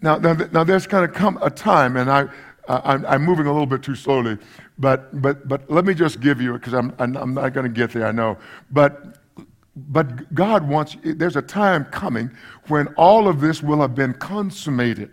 Now, 0.00 0.18
now, 0.18 0.34
now, 0.52 0.64
there's 0.64 0.86
going 0.86 1.08
to 1.08 1.12
come 1.12 1.38
a 1.40 1.48
time, 1.48 1.96
and 1.96 2.10
I, 2.10 2.28
I'm, 2.68 3.06
I'm, 3.06 3.24
moving 3.24 3.46
a 3.46 3.52
little 3.52 3.66
bit 3.66 3.82
too 3.82 3.94
slowly, 3.94 4.36
but, 4.78 5.22
but, 5.22 5.48
but 5.48 5.70
let 5.70 5.86
me 5.86 5.94
just 5.94 6.20
give 6.20 6.42
you, 6.42 6.52
because 6.52 6.74
I'm, 6.74 6.94
I'm 6.98 7.32
not 7.32 7.54
going 7.54 7.64
to 7.64 7.72
get 7.72 7.92
there, 7.92 8.06
I 8.06 8.12
know. 8.12 8.36
But 8.70 9.23
but 9.76 10.32
God 10.34 10.68
wants, 10.68 10.96
there's 11.02 11.36
a 11.36 11.42
time 11.42 11.84
coming 11.86 12.30
when 12.68 12.86
all 12.96 13.26
of 13.28 13.40
this 13.40 13.62
will 13.62 13.80
have 13.80 13.94
been 13.94 14.14
consummated. 14.14 15.10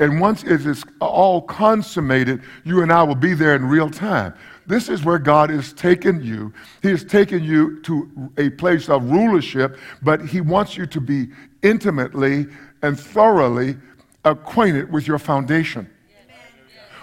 And 0.00 0.20
once 0.20 0.44
it 0.44 0.64
is 0.64 0.84
all 1.00 1.42
consummated, 1.42 2.42
you 2.64 2.82
and 2.82 2.92
I 2.92 3.02
will 3.02 3.16
be 3.16 3.34
there 3.34 3.54
in 3.56 3.64
real 3.64 3.90
time. 3.90 4.34
This 4.66 4.88
is 4.88 5.04
where 5.04 5.18
God 5.18 5.50
is 5.50 5.72
taking 5.72 6.20
you. 6.20 6.52
He 6.82 6.88
has 6.88 7.04
taken 7.04 7.42
you 7.42 7.80
to 7.82 8.30
a 8.36 8.50
place 8.50 8.88
of 8.88 9.10
rulership, 9.10 9.78
but 10.02 10.24
He 10.26 10.40
wants 10.40 10.76
you 10.76 10.86
to 10.86 11.00
be 11.00 11.28
intimately 11.62 12.46
and 12.82 12.98
thoroughly 12.98 13.76
acquainted 14.24 14.92
with 14.92 15.06
your 15.06 15.18
foundation, 15.18 15.88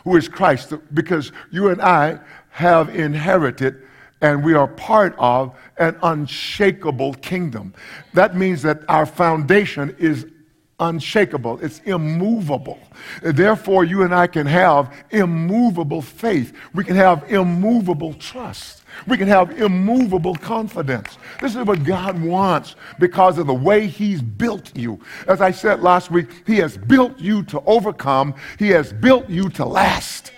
who 0.03 0.15
is 0.15 0.29
Christ, 0.29 0.73
because 0.93 1.31
you 1.51 1.69
and 1.69 1.81
I 1.81 2.19
have 2.49 2.95
inherited 2.95 3.81
and 4.21 4.43
we 4.43 4.53
are 4.53 4.67
part 4.67 5.15
of 5.17 5.55
an 5.77 5.97
unshakable 6.03 7.13
kingdom. 7.15 7.73
That 8.13 8.35
means 8.35 8.61
that 8.61 8.81
our 8.87 9.05
foundation 9.05 9.95
is 9.99 10.25
unshakable, 10.79 11.59
it's 11.61 11.79
immovable. 11.85 12.79
Therefore, 13.21 13.85
you 13.85 14.03
and 14.03 14.13
I 14.13 14.27
can 14.27 14.45
have 14.45 14.93
immovable 15.11 16.01
faith, 16.01 16.53
we 16.73 16.83
can 16.83 16.95
have 16.95 17.31
immovable 17.31 18.13
trust. 18.13 18.83
We 19.07 19.17
can 19.17 19.27
have 19.27 19.59
immovable 19.59 20.35
confidence. 20.35 21.17
This 21.41 21.55
is 21.55 21.65
what 21.65 21.83
God 21.83 22.21
wants 22.21 22.75
because 22.97 23.37
of 23.37 23.47
the 23.47 23.53
way 23.53 23.87
He's 23.87 24.21
built 24.21 24.75
you. 24.75 25.01
As 25.27 25.41
I 25.41 25.51
said 25.51 25.81
last 25.81 26.11
week, 26.11 26.43
He 26.47 26.55
has 26.57 26.77
built 26.77 27.19
you 27.19 27.43
to 27.43 27.61
overcome, 27.65 28.35
He 28.57 28.69
has 28.69 28.93
built 28.93 29.29
you 29.29 29.49
to 29.49 29.65
last. 29.65 30.31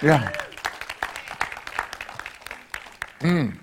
Yeah. 0.00 0.32
Mm. 3.22 3.56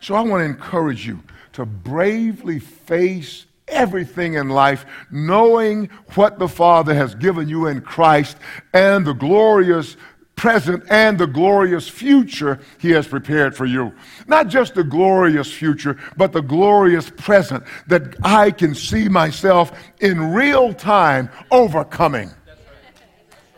So 0.00 0.14
I 0.14 0.20
want 0.20 0.40
to 0.40 0.44
encourage 0.44 1.06
you 1.06 1.22
to 1.52 1.64
bravely 1.64 2.58
face 2.58 3.46
everything 3.68 4.34
in 4.34 4.48
life, 4.48 4.84
knowing 5.10 5.86
what 6.14 6.38
the 6.38 6.48
Father 6.48 6.94
has 6.94 7.14
given 7.14 7.48
you 7.48 7.66
in 7.66 7.80
Christ 7.80 8.36
and 8.72 9.06
the 9.06 9.12
glorious 9.12 9.96
present 10.34 10.82
and 10.90 11.18
the 11.18 11.26
glorious 11.26 11.88
future 11.88 12.58
he 12.78 12.90
has 12.90 13.06
prepared 13.06 13.54
for 13.54 13.66
you. 13.66 13.92
Not 14.26 14.48
just 14.48 14.74
the 14.74 14.84
glorious 14.84 15.52
future, 15.52 15.96
but 16.16 16.32
the 16.32 16.42
glorious 16.42 17.10
present 17.10 17.64
that 17.86 18.16
I 18.24 18.50
can 18.50 18.74
see 18.74 19.08
myself 19.08 19.72
in 20.00 20.32
real 20.32 20.74
time 20.74 21.30
overcoming. 21.50 22.30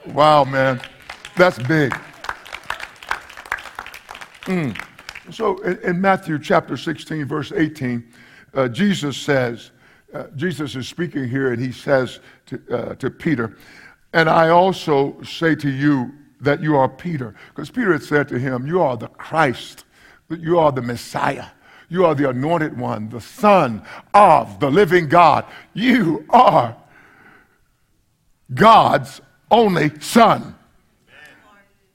Wow, 0.06 0.44
man. 0.44 0.80
That's 1.36 1.58
big. 1.60 1.92
Mm. 4.42 4.78
So 5.30 5.58
in, 5.58 5.78
in, 5.78 6.00
Matthew 6.00 6.38
chapter 6.38 6.76
16, 6.76 7.24
verse 7.24 7.52
18, 7.52 8.04
uh, 8.54 8.68
Jesus 8.68 9.16
says, 9.16 9.70
uh, 10.12 10.24
Jesus 10.36 10.76
is 10.76 10.86
speaking 10.86 11.28
here 11.28 11.52
and 11.52 11.60
he 11.60 11.72
says 11.72 12.20
to, 12.46 12.60
uh, 12.70 12.94
to 12.96 13.10
Peter, 13.10 13.56
and 14.12 14.28
I 14.28 14.50
also 14.50 15.20
say 15.22 15.54
to 15.56 15.68
you 15.68 16.12
that 16.40 16.62
you 16.62 16.76
are 16.76 16.88
Peter. 16.88 17.34
Because 17.48 17.70
Peter 17.70 17.92
had 17.92 18.02
said 18.02 18.28
to 18.28 18.38
him, 18.38 18.66
You 18.66 18.80
are 18.80 18.96
the 18.96 19.08
Christ, 19.08 19.84
you 20.30 20.58
are 20.58 20.70
the 20.70 20.82
Messiah. 20.82 21.46
You 21.88 22.06
are 22.06 22.14
the 22.14 22.30
anointed 22.30 22.78
one, 22.78 23.08
the 23.08 23.20
Son 23.20 23.82
of 24.14 24.58
the 24.58 24.70
living 24.70 25.08
God. 25.08 25.44
You 25.74 26.24
are 26.30 26.76
God's 28.52 29.20
only 29.50 29.98
Son. 30.00 30.54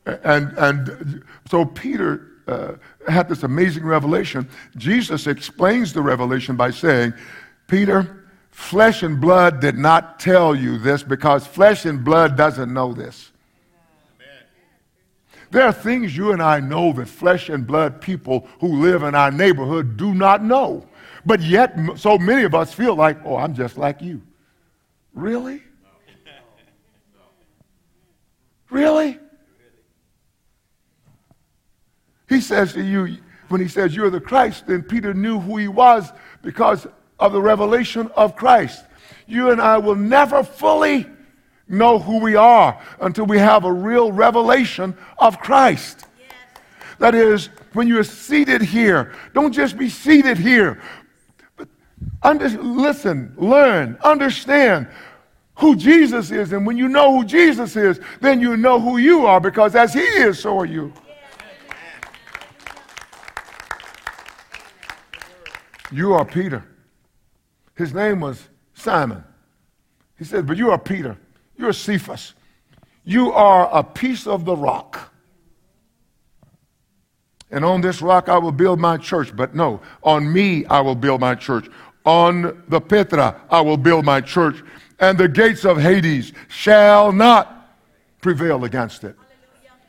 And, 0.05 0.57
and 0.57 1.23
so 1.49 1.65
Peter 1.65 2.27
uh, 2.47 2.73
had 3.07 3.29
this 3.29 3.43
amazing 3.43 3.85
revelation. 3.85 4.49
Jesus 4.77 5.27
explains 5.27 5.93
the 5.93 6.01
revelation 6.01 6.55
by 6.55 6.71
saying, 6.71 7.13
Peter, 7.67 8.25
flesh 8.51 9.03
and 9.03 9.21
blood 9.21 9.59
did 9.59 9.77
not 9.77 10.19
tell 10.19 10.55
you 10.55 10.77
this 10.77 11.03
because 11.03 11.47
flesh 11.47 11.85
and 11.85 12.03
blood 12.03 12.35
doesn't 12.35 12.73
know 12.73 12.93
this. 12.93 13.31
There 15.51 15.63
are 15.63 15.73
things 15.73 16.15
you 16.15 16.31
and 16.31 16.43
I 16.43 16.59
know 16.59 16.93
that 16.93 17.07
flesh 17.07 17.49
and 17.49 17.65
blood 17.65 18.01
people 18.01 18.47
who 18.59 18.81
live 18.81 19.01
in 19.01 19.15
our 19.15 19.31
neighborhood 19.31 19.97
do 19.97 20.13
not 20.13 20.43
know. 20.43 20.87
But 21.25 21.41
yet, 21.41 21.75
so 21.95 22.17
many 22.17 22.43
of 22.43 22.53
us 22.53 22.71
feel 22.73 22.95
like, 22.95 23.17
oh, 23.25 23.37
I'm 23.37 23.55
just 23.55 23.77
like 23.77 24.01
you. 24.01 24.21
Really? 25.13 25.63
Really? 28.69 29.17
He 32.29 32.39
says 32.39 32.73
to 32.73 32.83
you, 32.83 33.17
when 33.49 33.59
he 33.59 33.67
says 33.67 33.95
you're 33.95 34.11
the 34.11 34.21
Christ, 34.21 34.67
then 34.67 34.83
Peter 34.83 35.13
knew 35.13 35.39
who 35.39 35.57
he 35.57 35.67
was 35.67 36.13
because 36.43 36.87
of 37.19 37.33
the 37.33 37.41
revelation 37.41 38.09
of 38.15 38.35
Christ. 38.35 38.85
You 39.27 39.49
and 39.49 39.59
I 39.59 39.79
will 39.79 39.95
never 39.95 40.43
fully 40.43 41.07
know 41.67 41.97
who 41.97 42.19
we 42.19 42.35
are 42.35 42.79
until 43.01 43.25
we 43.25 43.39
have 43.39 43.65
a 43.65 43.73
real 43.73 44.11
revelation 44.11 44.95
of 45.17 45.39
Christ. 45.39 46.05
Yes. 46.19 46.31
That 46.99 47.15
is, 47.15 47.47
when 47.73 47.87
you're 47.87 48.03
seated 48.03 48.61
here, 48.61 49.13
don't 49.33 49.51
just 49.51 49.77
be 49.77 49.89
seated 49.89 50.37
here, 50.37 50.81
but 51.57 51.67
under, 52.21 52.49
listen, 52.49 53.33
learn, 53.37 53.97
understand 54.03 54.87
who 55.55 55.75
Jesus 55.75 56.31
is. 56.31 56.53
And 56.53 56.65
when 56.65 56.77
you 56.77 56.87
know 56.87 57.17
who 57.17 57.25
Jesus 57.25 57.75
is, 57.75 57.99
then 58.21 58.39
you 58.39 58.55
know 58.55 58.79
who 58.79 58.97
you 58.97 59.25
are 59.25 59.39
because 59.39 59.75
as 59.75 59.93
He 59.93 60.01
is, 60.01 60.39
so 60.39 60.57
are 60.59 60.65
you. 60.65 60.93
You 65.91 66.13
are 66.13 66.25
Peter. 66.25 66.63
His 67.75 67.93
name 67.93 68.19
was 68.19 68.47
Simon. 68.73 69.23
He 70.17 70.25
said, 70.25 70.45
But 70.45 70.57
you 70.57 70.71
are 70.71 70.77
Peter. 70.77 71.17
You're 71.57 71.73
Cephas. 71.73 72.33
You 73.03 73.31
are 73.31 73.69
a 73.71 73.83
piece 73.83 74.27
of 74.27 74.45
the 74.45 74.55
rock. 74.55 75.11
And 77.51 77.65
on 77.65 77.81
this 77.81 78.01
rock 78.01 78.29
I 78.29 78.37
will 78.37 78.51
build 78.51 78.79
my 78.79 78.97
church. 78.97 79.35
But 79.35 79.55
no, 79.55 79.81
on 80.03 80.31
me 80.31 80.65
I 80.65 80.81
will 80.81 80.95
build 80.95 81.21
my 81.21 81.35
church. 81.35 81.67
On 82.05 82.63
the 82.67 82.79
Petra 82.79 83.41
I 83.49 83.61
will 83.61 83.77
build 83.77 84.05
my 84.05 84.21
church. 84.21 84.63
And 84.99 85.17
the 85.17 85.27
gates 85.27 85.65
of 85.65 85.77
Hades 85.79 86.33
shall 86.49 87.11
not 87.11 87.77
prevail 88.21 88.65
against 88.65 89.03
it. 89.03 89.15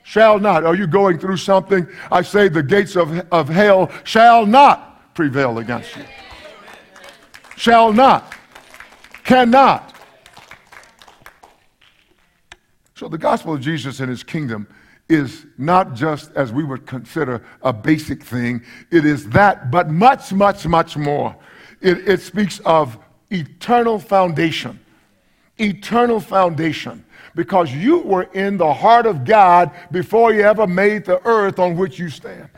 Shall 0.03 0.39
not. 0.39 0.65
Are 0.65 0.75
you 0.75 0.87
going 0.87 1.19
through 1.19 1.37
something? 1.37 1.87
I 2.11 2.23
say 2.23 2.49
the 2.49 2.63
gates 2.63 2.97
of, 2.97 3.21
of 3.31 3.49
hell 3.49 3.91
shall 4.05 4.47
not 4.47 4.90
prevail 5.15 5.59
against 5.59 5.97
you. 5.97 6.05
Shall 7.57 7.93
not. 7.93 8.35
Cannot. 9.25 9.95
So 12.95 13.09
the 13.09 13.19
gospel 13.19 13.55
of 13.55 13.61
Jesus 13.61 14.01
and 14.01 14.11
his 14.11 14.23
kingdom 14.23 14.67
is 15.09 15.47
not 15.59 15.95
just 15.95 16.31
as 16.37 16.53
we 16.53 16.65
would 16.65 16.87
consider 16.87 17.45
a 17.63 17.73
basic 17.73 18.23
thing, 18.23 18.63
it 18.91 19.05
is 19.05 19.29
that, 19.31 19.71
but 19.71 19.91
much, 19.91 20.33
much, 20.33 20.67
much 20.67 20.97
more. 20.97 21.37
It, 21.81 22.09
it 22.09 22.21
speaks 22.21 22.61
of 22.61 22.99
eternal 23.31 23.99
foundation. 23.99 24.79
Eternal 25.59 26.21
foundation. 26.21 27.05
Because 27.35 27.73
you 27.73 27.99
were 27.99 28.25
in 28.35 28.57
the 28.57 28.73
heart 28.73 29.07
of 29.07 29.25
God 29.25 29.71
before 29.91 30.33
you 30.33 30.43
ever 30.43 30.67
made 30.67 31.05
the 31.05 31.21
earth 31.27 31.59
on 31.59 31.77
which 31.77 31.99
you 31.99 32.09
stand. 32.09 32.49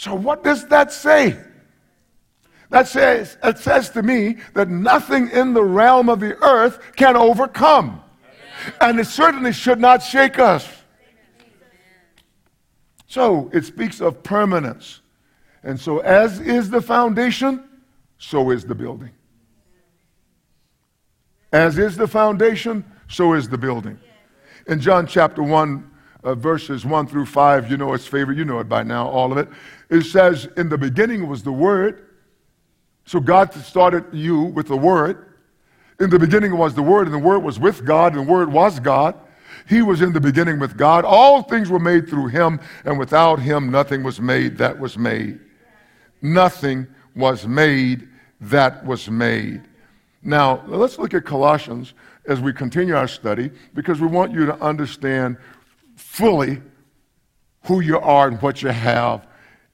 So, 0.00 0.14
what 0.14 0.42
does 0.42 0.66
that 0.68 0.94
say? 0.94 1.36
That 2.70 2.88
says, 2.88 3.36
it 3.44 3.58
says 3.58 3.90
to 3.90 4.02
me 4.02 4.38
that 4.54 4.70
nothing 4.70 5.28
in 5.28 5.52
the 5.52 5.62
realm 5.62 6.08
of 6.08 6.20
the 6.20 6.42
earth 6.42 6.78
can 6.96 7.18
overcome. 7.18 8.02
And 8.80 8.98
it 8.98 9.04
certainly 9.04 9.52
should 9.52 9.78
not 9.78 10.02
shake 10.02 10.38
us. 10.38 10.66
So 13.08 13.50
it 13.52 13.66
speaks 13.66 14.00
of 14.00 14.22
permanence. 14.22 15.02
And 15.62 15.78
so, 15.78 15.98
as 15.98 16.40
is 16.40 16.70
the 16.70 16.80
foundation, 16.80 17.68
so 18.16 18.52
is 18.52 18.64
the 18.64 18.74
building. 18.74 19.10
As 21.52 21.76
is 21.76 21.98
the 21.98 22.08
foundation, 22.08 22.86
so 23.06 23.34
is 23.34 23.50
the 23.50 23.58
building. 23.58 24.00
In 24.66 24.80
John 24.80 25.06
chapter 25.06 25.42
1, 25.42 25.89
uh, 26.24 26.34
verses 26.34 26.84
1 26.84 27.06
through 27.06 27.26
5, 27.26 27.70
you 27.70 27.76
know 27.76 27.94
its 27.94 28.06
favorite, 28.06 28.38
you 28.38 28.44
know 28.44 28.58
it 28.58 28.68
by 28.68 28.82
now, 28.82 29.08
all 29.08 29.32
of 29.32 29.38
it. 29.38 29.48
It 29.88 30.02
says, 30.02 30.48
In 30.56 30.68
the 30.68 30.78
beginning 30.78 31.28
was 31.28 31.42
the 31.42 31.52
Word 31.52 32.06
so 33.10 33.18
God 33.18 33.52
started 33.54 34.04
you 34.12 34.42
with 34.42 34.68
the 34.68 34.76
Word. 34.76 35.34
In 35.98 36.10
the 36.10 36.18
beginning 36.20 36.56
was 36.56 36.74
the 36.74 36.82
Word, 36.82 37.08
and 37.08 37.14
the 37.14 37.18
Word 37.18 37.40
was 37.40 37.58
with 37.58 37.84
God, 37.84 38.14
and 38.14 38.24
the 38.24 38.30
Word 38.30 38.52
was 38.52 38.78
God. 38.78 39.16
He 39.68 39.82
was 39.82 40.00
in 40.00 40.12
the 40.12 40.20
beginning 40.20 40.60
with 40.60 40.76
God. 40.76 41.04
All 41.04 41.42
things 41.42 41.70
were 41.70 41.80
made 41.80 42.08
through 42.08 42.28
him, 42.28 42.60
and 42.84 43.00
without 43.00 43.40
him 43.40 43.68
nothing 43.68 44.04
was 44.04 44.20
made 44.20 44.58
that 44.58 44.78
was 44.78 44.96
made. 44.96 45.40
Nothing 46.22 46.86
was 47.16 47.48
made 47.48 48.08
that 48.42 48.86
was 48.86 49.10
made. 49.10 49.62
Now, 50.22 50.62
let's 50.68 50.96
look 50.96 51.12
at 51.12 51.24
Colossians 51.24 51.94
as 52.26 52.40
we 52.40 52.52
continue 52.52 52.94
our 52.94 53.08
study 53.08 53.50
because 53.74 54.00
we 54.00 54.06
want 54.06 54.30
you 54.30 54.46
to 54.46 54.54
understand 54.62 55.36
fully 56.00 56.60
who 57.64 57.80
you 57.80 57.98
are 57.98 58.28
and 58.28 58.40
what 58.40 58.62
you 58.62 58.70
have 58.70 59.26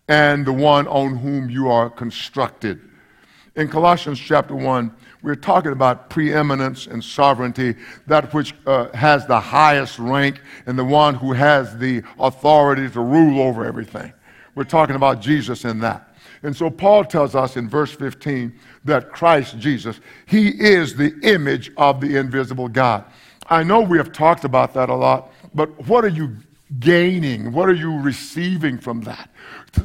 and 0.09 0.47
the 0.47 0.53
one 0.53 0.87
on 0.89 1.17
whom 1.17 1.49
you 1.49 1.69
are 1.69 1.89
constructed 1.89 2.81
in 3.57 3.69
Colossians 3.69 4.21
chapter 4.21 4.55
1, 4.55 4.95
we're 5.23 5.35
talking 5.35 5.73
about 5.73 6.11
preeminence 6.11 6.87
and 6.87 7.03
sovereignty, 7.03 7.75
that 8.07 8.33
which 8.35 8.55
uh, 8.67 8.89
has 8.95 9.27
the 9.27 9.41
highest 9.41 9.99
rank 9.99 10.43
and 10.67 10.79
the 10.79 10.85
one 10.85 11.15
who 11.15 11.33
has 11.33 11.77
the 11.79 12.03
authority 12.19 12.89
to 12.91 13.01
rule 13.01 13.41
over 13.41 13.65
everything. 13.65 14.13
We're 14.55 14.65
talking 14.65 14.95
about 14.95 15.23
Jesus 15.23 15.65
in 15.65 15.81
that. 15.81 16.15
And 16.43 16.55
so 16.55 16.69
Paul 16.69 17.05
tells 17.05 17.35
us 17.35 17.57
in 17.57 17.67
verse 17.67 17.93
15 17.93 18.53
that 18.85 19.11
Christ 19.11 19.59
Jesus, 19.59 20.01
he 20.27 20.49
is 20.49 20.95
the 20.95 21.19
image 21.23 21.73
of 21.79 22.01
the 22.01 22.17
invisible 22.17 22.69
God. 22.69 23.05
I 23.49 23.63
know 23.63 23.81
we 23.81 23.97
have 23.97 24.13
talked 24.13 24.45
about 24.45 24.75
that 24.75 24.91
a 24.91 24.95
lot, 24.95 25.33
but 25.57 25.89
what 25.89 26.05
are 26.05 26.09
you 26.09 26.37
gaining? 26.79 27.53
What 27.53 27.69
are 27.69 27.75
you 27.75 27.99
receiving 27.99 28.79
from 28.79 29.01
that? 29.03 29.31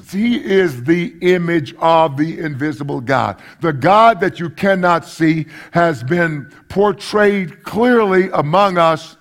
He 0.10 0.38
is 0.38 0.84
the 0.84 1.16
image 1.22 1.74
of 1.76 2.18
the 2.18 2.40
invisible 2.40 3.02
God. 3.02 3.42
The 3.62 3.72
God 3.74 4.20
that 4.20 4.40
you 4.40 4.50
cannot 4.50 5.06
see 5.06 5.46
has 5.72 6.04
been 6.04 6.52
portrayed 6.70 7.64
clearly 7.64 8.30
among 8.34 8.78
us 8.78 9.16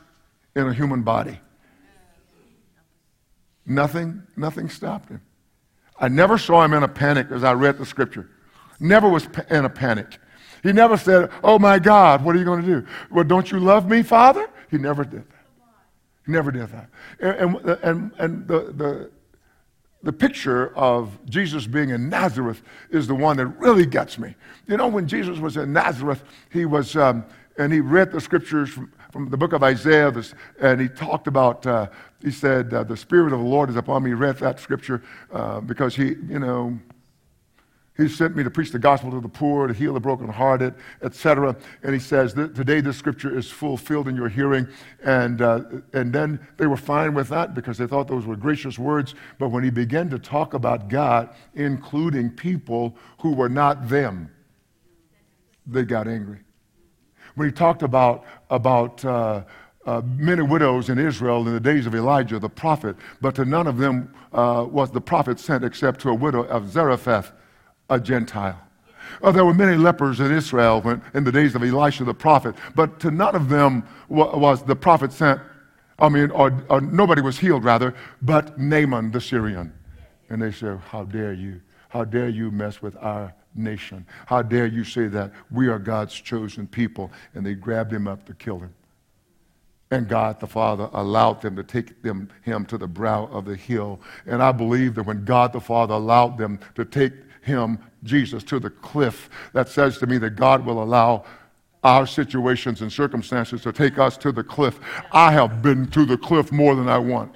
in 0.56 0.66
a 0.66 0.74
human 0.74 1.02
body. 1.02 1.38
Nothing, 3.66 4.22
nothing 4.36 4.68
stopped 4.68 5.10
him. 5.10 5.20
I 5.98 6.08
never 6.08 6.38
saw 6.38 6.64
him 6.64 6.72
in 6.72 6.82
a 6.82 6.88
panic 6.88 7.28
as 7.30 7.44
I 7.44 7.52
read 7.52 7.78
the 7.78 7.86
scripture. 7.86 8.28
Never 8.80 9.08
was 9.08 9.28
in 9.50 9.64
a 9.64 9.70
panic. 9.70 10.18
He 10.62 10.72
never 10.72 10.96
said, 10.96 11.30
Oh 11.44 11.58
my 11.58 11.78
God, 11.78 12.24
what 12.24 12.34
are 12.34 12.38
you 12.38 12.44
going 12.44 12.62
to 12.62 12.66
do? 12.66 12.86
Well, 13.10 13.24
don't 13.24 13.52
you 13.52 13.60
love 13.60 13.88
me, 13.88 14.02
Father? 14.02 14.48
He 14.70 14.78
never 14.78 15.04
did 15.04 15.24
never 16.30 16.50
did 16.50 16.68
that. 16.68 16.88
And, 17.20 17.56
and, 17.56 17.78
and, 17.82 18.12
and 18.18 18.48
the, 18.48 18.60
the, 18.72 19.10
the 20.02 20.12
picture 20.12 20.74
of 20.76 21.18
Jesus 21.26 21.66
being 21.66 21.90
in 21.90 22.08
Nazareth 22.08 22.62
is 22.90 23.06
the 23.06 23.14
one 23.14 23.36
that 23.36 23.46
really 23.46 23.86
gets 23.86 24.18
me. 24.18 24.34
You 24.66 24.76
know, 24.76 24.88
when 24.88 25.06
Jesus 25.06 25.38
was 25.38 25.56
in 25.56 25.72
Nazareth, 25.72 26.24
he 26.50 26.64
was, 26.64 26.96
um, 26.96 27.24
and 27.58 27.72
he 27.72 27.80
read 27.80 28.12
the 28.12 28.20
scriptures 28.20 28.70
from 28.70 28.90
from 29.10 29.28
the 29.28 29.36
book 29.36 29.52
of 29.52 29.62
Isaiah, 29.62 30.10
this, 30.10 30.34
and 30.60 30.80
he 30.80 30.88
talked 30.88 31.26
about, 31.26 31.66
uh, 31.66 31.88
he 32.22 32.30
said, 32.30 32.72
uh, 32.72 32.84
The 32.84 32.96
Spirit 32.96 33.32
of 33.32 33.40
the 33.40 33.44
Lord 33.44 33.70
is 33.70 33.76
upon 33.76 34.04
me. 34.04 34.10
He 34.10 34.14
read 34.14 34.38
that 34.38 34.60
scripture 34.60 35.02
uh, 35.32 35.60
because 35.60 35.96
he, 35.96 36.08
you 36.28 36.38
know, 36.38 36.78
he 38.02 38.08
sent 38.08 38.36
me 38.36 38.44
to 38.44 38.50
preach 38.50 38.70
the 38.70 38.78
gospel 38.78 39.10
to 39.10 39.20
the 39.20 39.28
poor, 39.28 39.66
to 39.66 39.74
heal 39.74 39.92
the 39.94 40.00
brokenhearted, 40.00 40.74
etc. 41.02 41.56
And 41.82 41.92
he 41.92 42.00
says, 42.00 42.32
Today 42.32 42.80
this 42.80 42.96
scripture 42.96 43.36
is 43.36 43.50
fulfilled 43.50 44.08
in 44.08 44.16
your 44.16 44.28
hearing. 44.28 44.68
And, 45.02 45.42
uh, 45.42 45.62
and 45.92 46.12
then 46.12 46.46
they 46.56 46.66
were 46.66 46.76
fine 46.76 47.14
with 47.14 47.28
that 47.30 47.54
because 47.54 47.78
they 47.78 47.86
thought 47.86 48.08
those 48.08 48.26
were 48.26 48.36
gracious 48.36 48.78
words. 48.78 49.14
But 49.38 49.48
when 49.48 49.64
he 49.64 49.70
began 49.70 50.08
to 50.10 50.18
talk 50.18 50.54
about 50.54 50.88
God, 50.88 51.30
including 51.54 52.30
people 52.30 52.96
who 53.18 53.32
were 53.32 53.48
not 53.48 53.88
them, 53.88 54.30
they 55.66 55.82
got 55.82 56.06
angry. 56.06 56.40
When 57.34 57.48
he 57.48 57.52
talked 57.52 57.82
about, 57.82 58.24
about 58.50 59.04
uh, 59.04 59.44
uh, 59.86 60.02
many 60.04 60.42
widows 60.42 60.90
in 60.90 60.98
Israel 60.98 61.46
in 61.46 61.54
the 61.54 61.60
days 61.60 61.86
of 61.86 61.94
Elijah, 61.94 62.38
the 62.38 62.48
prophet, 62.48 62.96
but 63.20 63.34
to 63.34 63.44
none 63.44 63.66
of 63.66 63.78
them 63.78 64.14
uh, 64.32 64.66
was 64.68 64.90
the 64.90 65.00
prophet 65.00 65.40
sent 65.40 65.64
except 65.64 66.00
to 66.00 66.10
a 66.10 66.14
widow 66.14 66.44
of 66.44 66.70
Zarephath 66.70 67.32
a 67.90 68.00
Gentile. 68.00 68.58
Oh, 69.22 69.32
there 69.32 69.44
were 69.44 69.54
many 69.54 69.76
lepers 69.76 70.20
in 70.20 70.32
Israel 70.32 70.80
when, 70.80 71.02
in 71.12 71.24
the 71.24 71.32
days 71.32 71.54
of 71.54 71.62
Elisha 71.62 72.04
the 72.04 72.14
prophet, 72.14 72.54
but 72.74 73.00
to 73.00 73.10
none 73.10 73.34
of 73.34 73.48
them 73.48 73.86
was 74.08 74.62
the 74.62 74.76
prophet 74.76 75.12
sent, 75.12 75.40
I 75.98 76.08
mean, 76.08 76.30
or, 76.30 76.64
or 76.70 76.80
nobody 76.80 77.20
was 77.20 77.38
healed, 77.38 77.64
rather, 77.64 77.94
but 78.22 78.58
Naaman 78.58 79.10
the 79.10 79.20
Syrian. 79.20 79.72
And 80.30 80.40
they 80.40 80.52
said, 80.52 80.78
How 80.78 81.04
dare 81.04 81.32
you? 81.32 81.60
How 81.88 82.04
dare 82.04 82.28
you 82.28 82.50
mess 82.50 82.80
with 82.80 82.96
our 82.98 83.34
nation? 83.54 84.06
How 84.26 84.42
dare 84.42 84.66
you 84.66 84.84
say 84.84 85.08
that 85.08 85.32
we 85.50 85.68
are 85.68 85.78
God's 85.78 86.14
chosen 86.14 86.68
people? 86.68 87.10
And 87.34 87.44
they 87.44 87.54
grabbed 87.54 87.92
him 87.92 88.06
up 88.06 88.24
to 88.26 88.34
kill 88.34 88.60
him. 88.60 88.72
And 89.90 90.06
God 90.06 90.38
the 90.38 90.46
Father 90.46 90.88
allowed 90.92 91.42
them 91.42 91.56
to 91.56 91.64
take 91.64 92.00
them, 92.02 92.28
him 92.42 92.64
to 92.66 92.78
the 92.78 92.86
brow 92.86 93.26
of 93.32 93.44
the 93.44 93.56
hill. 93.56 94.00
And 94.24 94.40
I 94.40 94.52
believe 94.52 94.94
that 94.94 95.02
when 95.02 95.24
God 95.24 95.52
the 95.52 95.60
Father 95.60 95.94
allowed 95.94 96.38
them 96.38 96.60
to 96.76 96.84
take 96.84 97.12
him, 97.42 97.78
Jesus, 98.02 98.42
to 98.44 98.58
the 98.58 98.70
cliff. 98.70 99.28
That 99.52 99.68
says 99.68 99.98
to 99.98 100.06
me 100.06 100.18
that 100.18 100.36
God 100.36 100.64
will 100.64 100.82
allow 100.82 101.24
our 101.82 102.06
situations 102.06 102.82
and 102.82 102.92
circumstances 102.92 103.62
to 103.62 103.72
take 103.72 103.98
us 103.98 104.16
to 104.18 104.32
the 104.32 104.44
cliff. 104.44 104.80
I 105.12 105.32
have 105.32 105.62
been 105.62 105.86
to 105.88 106.04
the 106.04 106.18
cliff 106.18 106.52
more 106.52 106.74
than 106.74 106.88
I 106.88 106.98
want. 106.98 107.34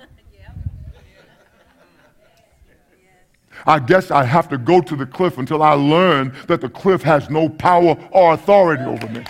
I 3.66 3.78
guess 3.78 4.10
I 4.10 4.24
have 4.24 4.48
to 4.50 4.58
go 4.58 4.82
to 4.82 4.94
the 4.94 5.06
cliff 5.06 5.38
until 5.38 5.62
I 5.62 5.72
learn 5.72 6.34
that 6.48 6.60
the 6.60 6.68
cliff 6.68 7.02
has 7.02 7.30
no 7.30 7.48
power 7.48 7.96
or 8.10 8.34
authority 8.34 8.84
over 8.84 9.08
me. 9.08 9.24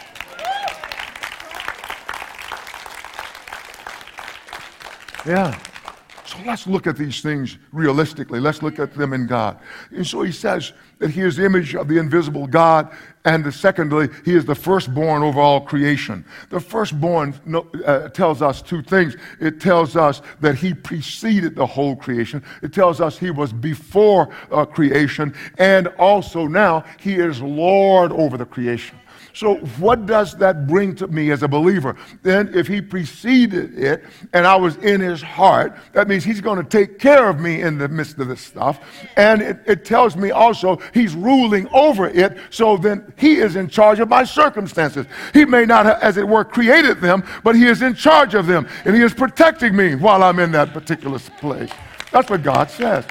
Yeah. 5.25 5.59
So 6.35 6.43
let's 6.47 6.67
look 6.67 6.87
at 6.87 6.97
these 6.97 7.21
things 7.21 7.59
realistically. 7.73 8.41
Let's 8.41 8.63
look 8.63 8.79
at 8.79 8.95
them 8.95 9.13
in 9.13 9.27
God. 9.27 9.59
And 9.91 10.07
so 10.07 10.23
he 10.23 10.33
says 10.33 10.73
that 10.99 11.11
he 11.11 11.21
is 11.21 11.37
the 11.37 11.45
image 11.45 11.75
of 11.75 11.87
the 11.87 11.99
invisible 11.99 12.47
God, 12.47 12.91
and 13.25 13.45
the, 13.45 13.53
secondly, 13.53 14.09
he 14.25 14.35
is 14.35 14.45
the 14.45 14.55
firstborn 14.55 15.23
over 15.23 15.41
all 15.41 15.61
creation. 15.61 16.25
The 16.51 16.61
firstborn 16.61 17.35
uh, 17.87 18.09
tells 18.09 18.43
us 18.43 18.63
two 18.63 18.83
things. 18.83 19.17
It 19.41 19.61
tells 19.61 19.97
us 19.97 20.23
that 20.41 20.57
he 20.57 20.75
preceded 20.75 21.55
the 21.55 21.67
whole 21.67 21.95
creation. 21.95 22.43
It 22.63 22.73
tells 22.73 23.01
us 23.01 23.17
he 23.17 23.31
was 23.31 23.53
before 23.53 24.35
uh, 24.51 24.65
creation, 24.65 25.35
and 25.59 25.89
also 25.99 26.47
now 26.47 26.85
he 26.99 27.15
is 27.15 27.41
Lord 27.41 28.13
over 28.13 28.37
the 28.37 28.47
creation. 28.47 28.99
So, 29.35 29.57
what 29.79 30.07
does 30.07 30.37
that 30.37 30.69
bring 30.69 30.95
to 30.95 31.09
me 31.09 31.33
as 31.33 31.43
a 31.43 31.49
believer? 31.49 31.97
Then, 32.23 32.53
if 32.55 32.69
he 32.69 32.81
preceded 32.81 33.77
it 33.77 34.05
and 34.33 34.47
I 34.47 34.55
was 34.55 34.77
in 34.77 35.01
his 35.01 35.21
heart, 35.21 35.77
that 35.93 36.07
means 36.07 36.23
he's 36.23 36.41
going 36.41 36.63
to 36.63 36.69
take 36.69 37.01
care 37.01 37.29
of 37.29 37.41
me 37.41 37.61
in 37.61 37.77
the 37.77 37.89
midst 37.89 38.17
of 38.21 38.29
this 38.29 38.41
stuff. 38.41 38.81
And 39.17 39.43
it, 39.43 39.59
it 39.67 39.85
tells 39.85 40.17
me 40.17 40.31
also 40.31 40.81
he's 40.93 41.17
ruling 41.17 41.67
over 41.73 42.07
it. 42.07 42.39
So 42.51 42.77
then 42.77 43.13
he 43.17 43.35
is 43.39 43.57
in 43.57 43.69
charge 43.69 43.99
of 43.99 44.09
my 44.09 44.23
circumstances. 44.23 45.07
He 45.33 45.45
may 45.45 45.65
not, 45.65 45.85
have, 45.85 46.01
as 46.01 46.17
it 46.17 46.29
were, 46.29 46.45
created 46.45 47.01
them, 47.01 47.25
but 47.43 47.57
he 47.57 47.67
is 47.67 47.83
in 47.83 47.97
charge 47.97 48.35
of 48.35 48.47
them. 48.47 48.69
And 48.85 48.95
he 48.95 49.03
is 49.03 49.13
protecting 49.13 49.75
me 49.75 49.97
while 49.97 50.23
I'm 50.23 50.39
in 50.39 50.53
that 50.53 50.73
particular 50.73 51.19
place. 51.19 51.71
That's 52.13 52.31
what 52.31 52.45
God 52.45 52.71
says. 52.71 53.05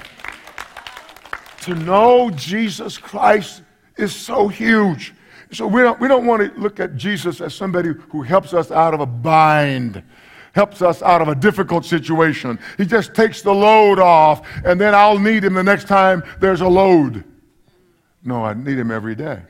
To 1.62 1.74
know 1.74 2.30
Jesus 2.30 2.96
Christ 2.96 3.62
is 3.96 4.14
so 4.14 4.48
huge. 4.48 5.13
So 5.54 5.68
we 5.68 5.82
don't, 5.82 6.00
we 6.00 6.08
don't 6.08 6.26
want 6.26 6.42
to 6.42 6.60
look 6.60 6.80
at 6.80 6.96
Jesus 6.96 7.40
as 7.40 7.54
somebody 7.54 7.90
who 8.08 8.22
helps 8.22 8.52
us 8.52 8.72
out 8.72 8.92
of 8.92 8.98
a 8.98 9.06
bind, 9.06 10.02
helps 10.52 10.82
us 10.82 11.00
out 11.00 11.22
of 11.22 11.28
a 11.28 11.34
difficult 11.34 11.84
situation. 11.84 12.58
He 12.76 12.84
just 12.84 13.14
takes 13.14 13.40
the 13.40 13.54
load 13.54 14.00
off, 14.00 14.44
and 14.64 14.80
then 14.80 14.96
I'll 14.96 15.18
need 15.18 15.44
him 15.44 15.54
the 15.54 15.62
next 15.62 15.86
time 15.86 16.24
there's 16.40 16.60
a 16.60 16.66
load. 16.66 17.22
No, 18.24 18.44
I 18.44 18.54
need 18.54 18.78
him 18.78 18.90
every 18.90 19.14
day. 19.14 19.42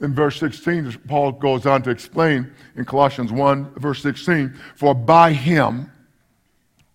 In 0.00 0.14
verse 0.14 0.38
16, 0.40 1.00
Paul 1.08 1.32
goes 1.32 1.64
on 1.64 1.80
to 1.82 1.90
explain 1.90 2.52
in 2.76 2.84
Colossians 2.84 3.32
1, 3.32 3.74
verse 3.76 4.02
16, 4.02 4.54
for 4.76 4.94
by 4.94 5.32
him 5.32 5.90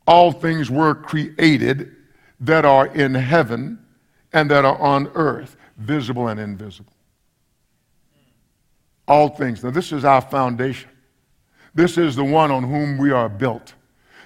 all 0.06 0.32
things 0.32 0.70
were 0.70 0.94
created 0.94 1.96
that 2.42 2.66
are 2.66 2.88
in 2.88 3.16
heaven 3.16 3.84
and 4.34 4.52
that 4.52 4.66
are 4.66 4.78
on 4.78 5.10
earth, 5.16 5.58
visible 5.78 6.28
and 6.28 6.40
invisible 6.40 6.94
all 9.10 9.30
things. 9.30 9.63
Now, 9.63 9.72
this 9.72 9.91
is 9.91 10.06
our 10.06 10.22
foundation. 10.22 10.89
This 11.74 11.98
is 11.98 12.15
the 12.15 12.24
one 12.24 12.52
on 12.52 12.63
whom 12.63 12.98
we 12.98 13.12
are 13.12 13.28
built. 13.28 13.74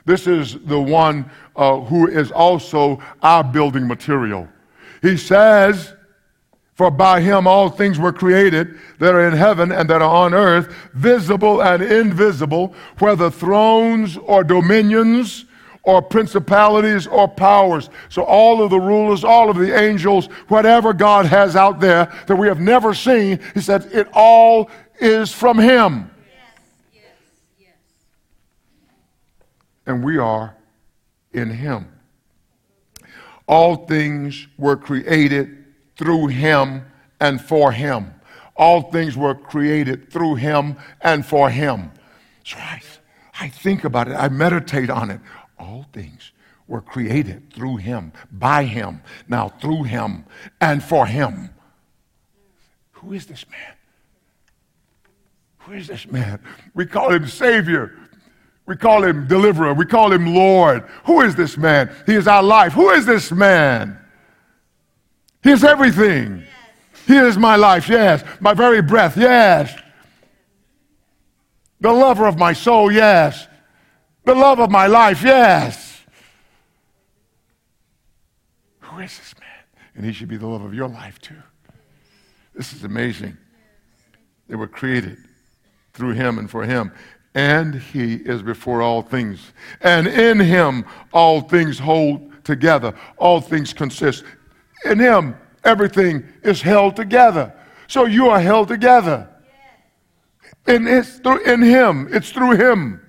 This 0.06 0.28
is 0.28 0.60
the 0.66 0.80
one 0.80 1.30
uh, 1.56 1.80
who 1.80 2.08
is 2.08 2.32
also 2.32 3.02
our 3.22 3.44
building 3.44 3.88
material. 3.88 4.48
He 5.02 5.16
says, 5.18 5.94
For 6.74 6.92
by 6.92 7.22
him 7.22 7.48
all 7.48 7.70
things 7.70 7.98
were 7.98 8.12
created 8.12 8.78
that 9.00 9.16
are 9.16 9.26
in 9.26 9.34
heaven 9.34 9.72
and 9.72 9.90
that 9.90 10.02
are 10.02 10.16
on 10.16 10.34
earth, 10.34 10.74
visible 10.94 11.64
and 11.64 11.82
invisible, 11.82 12.76
whether 13.00 13.30
thrones 13.30 14.18
or 14.18 14.44
dominions 14.44 15.46
or 15.84 16.02
principalities 16.02 17.08
or 17.08 17.28
powers. 17.28 17.90
So, 18.10 18.24
all 18.24 18.64
of 18.64 18.70
the 18.70 18.80
rulers, 18.80 19.24
all 19.24 19.50
of 19.50 19.58
the 19.58 19.78
angels, 19.78 20.28
whatever 20.48 20.94
God 20.94 21.26
has 21.26 21.56
out 21.56 21.80
there 21.80 22.12
that 22.28 22.36
we 22.36 22.48
have 22.48 22.60
never 22.60 22.94
seen, 22.94 23.40
he 23.54 23.62
said, 23.62 23.90
it 23.92 24.08
all 24.14 24.70
is 25.00 25.32
from 25.32 25.60
him. 25.60 26.10
And 29.86 30.04
we 30.04 30.18
are 30.18 30.56
in 31.34 31.50
him. 31.50 31.92
All 33.46 33.86
things 33.86 34.48
were 34.58 34.78
created 34.78 35.66
through 35.98 36.28
him 36.28 36.86
and 37.20 37.42
for 37.42 37.74
him. 37.74 38.14
All 38.56 38.84
things 38.84 39.18
were 39.18 39.36
created 39.36 40.10
through 40.10 40.36
him 40.36 40.78
and 41.02 41.26
for 41.26 41.50
him. 41.50 41.92
So 42.46 42.58
I, 42.58 42.82
I 43.42 43.50
think 43.50 43.84
about 43.84 44.08
it, 44.08 44.14
I 44.14 44.30
meditate 44.30 44.90
on 44.90 45.12
it 45.12 45.20
all 45.64 45.86
things 45.94 46.32
were 46.68 46.82
created 46.82 47.54
through 47.54 47.78
him, 47.78 48.14
by 48.32 48.66
him, 48.66 49.02
now 49.28 49.50
through 49.50 49.84
him, 49.84 50.26
and 50.62 50.84
for 50.84 51.06
him. 51.06 51.50
Who 52.94 53.14
is 53.14 53.26
this 53.26 53.46
man? 53.50 53.76
Who 55.60 55.74
is 55.74 55.88
this 55.88 56.10
man? 56.10 56.40
We 56.74 56.86
call 56.86 57.12
him 57.12 57.28
Savior. 57.28 57.98
We 58.66 58.76
call 58.76 59.04
him 59.04 59.28
Deliverer. 59.28 59.74
We 59.74 59.86
call 59.86 60.12
him 60.12 60.34
Lord. 60.34 60.84
Who 61.06 61.22
is 61.22 61.36
this 61.36 61.58
man? 61.58 61.94
He 62.06 62.16
is 62.16 62.28
our 62.28 62.44
life. 62.44 62.74
Who 62.74 62.90
is 62.92 63.06
this 63.06 63.32
man? 63.32 63.98
He 65.42 65.52
is 65.52 65.64
everything. 65.64 66.44
He 67.06 67.16
is 67.18 67.38
my 67.38 67.58
life, 67.58 67.90
yes. 67.90 68.24
My 68.40 68.54
very 68.54 68.82
breath, 68.82 69.18
yes. 69.18 69.78
The 71.82 71.92
lover 71.92 72.26
of 72.26 72.38
my 72.38 72.54
soul, 72.54 72.90
yes. 72.92 73.48
The 74.26 74.34
love 74.34 74.60
of 74.60 74.72
my 74.72 74.88
life, 74.88 75.22
yes. 75.24 76.02
Who 78.80 79.00
is 79.00 79.18
this 79.18 79.36
man? 79.40 79.84
And 79.96 80.06
he 80.06 80.14
should 80.14 80.30
be 80.30 80.38
the 80.38 80.48
love 80.48 80.64
of 80.64 80.74
your 80.74 80.88
life 80.88 81.20
too. 81.20 81.42
This 82.56 82.74
is 82.74 82.84
amazing. 82.84 83.38
They 84.48 84.56
were 84.56 84.68
created 84.68 85.18
through 85.94 86.14
him 86.14 86.38
and 86.38 86.50
for 86.50 86.64
him. 86.64 86.92
And 87.36 87.76
he 87.76 88.16
is 88.16 88.42
before 88.44 88.82
all 88.82 89.02
things. 89.02 89.52
And 89.82 90.08
in 90.08 90.40
him 90.40 90.86
all 91.12 91.42
things 91.42 91.80
hold 91.80 92.44
together. 92.44 92.94
All 93.18 93.42
things 93.42 93.74
consist. 93.74 94.24
In 94.86 95.00
him 95.00 95.36
everything 95.64 96.24
is 96.44 96.62
held 96.62 96.96
together. 96.96 97.54
So 97.88 98.06
you 98.06 98.30
are 98.30 98.40
held 98.40 98.68
together. 98.68 99.30
And 100.66 100.88
it's 100.88 101.20
through, 101.20 101.44
in 101.44 101.62
him, 101.62 102.08
it's 102.12 102.32
through 102.32 102.52
him. 102.52 103.03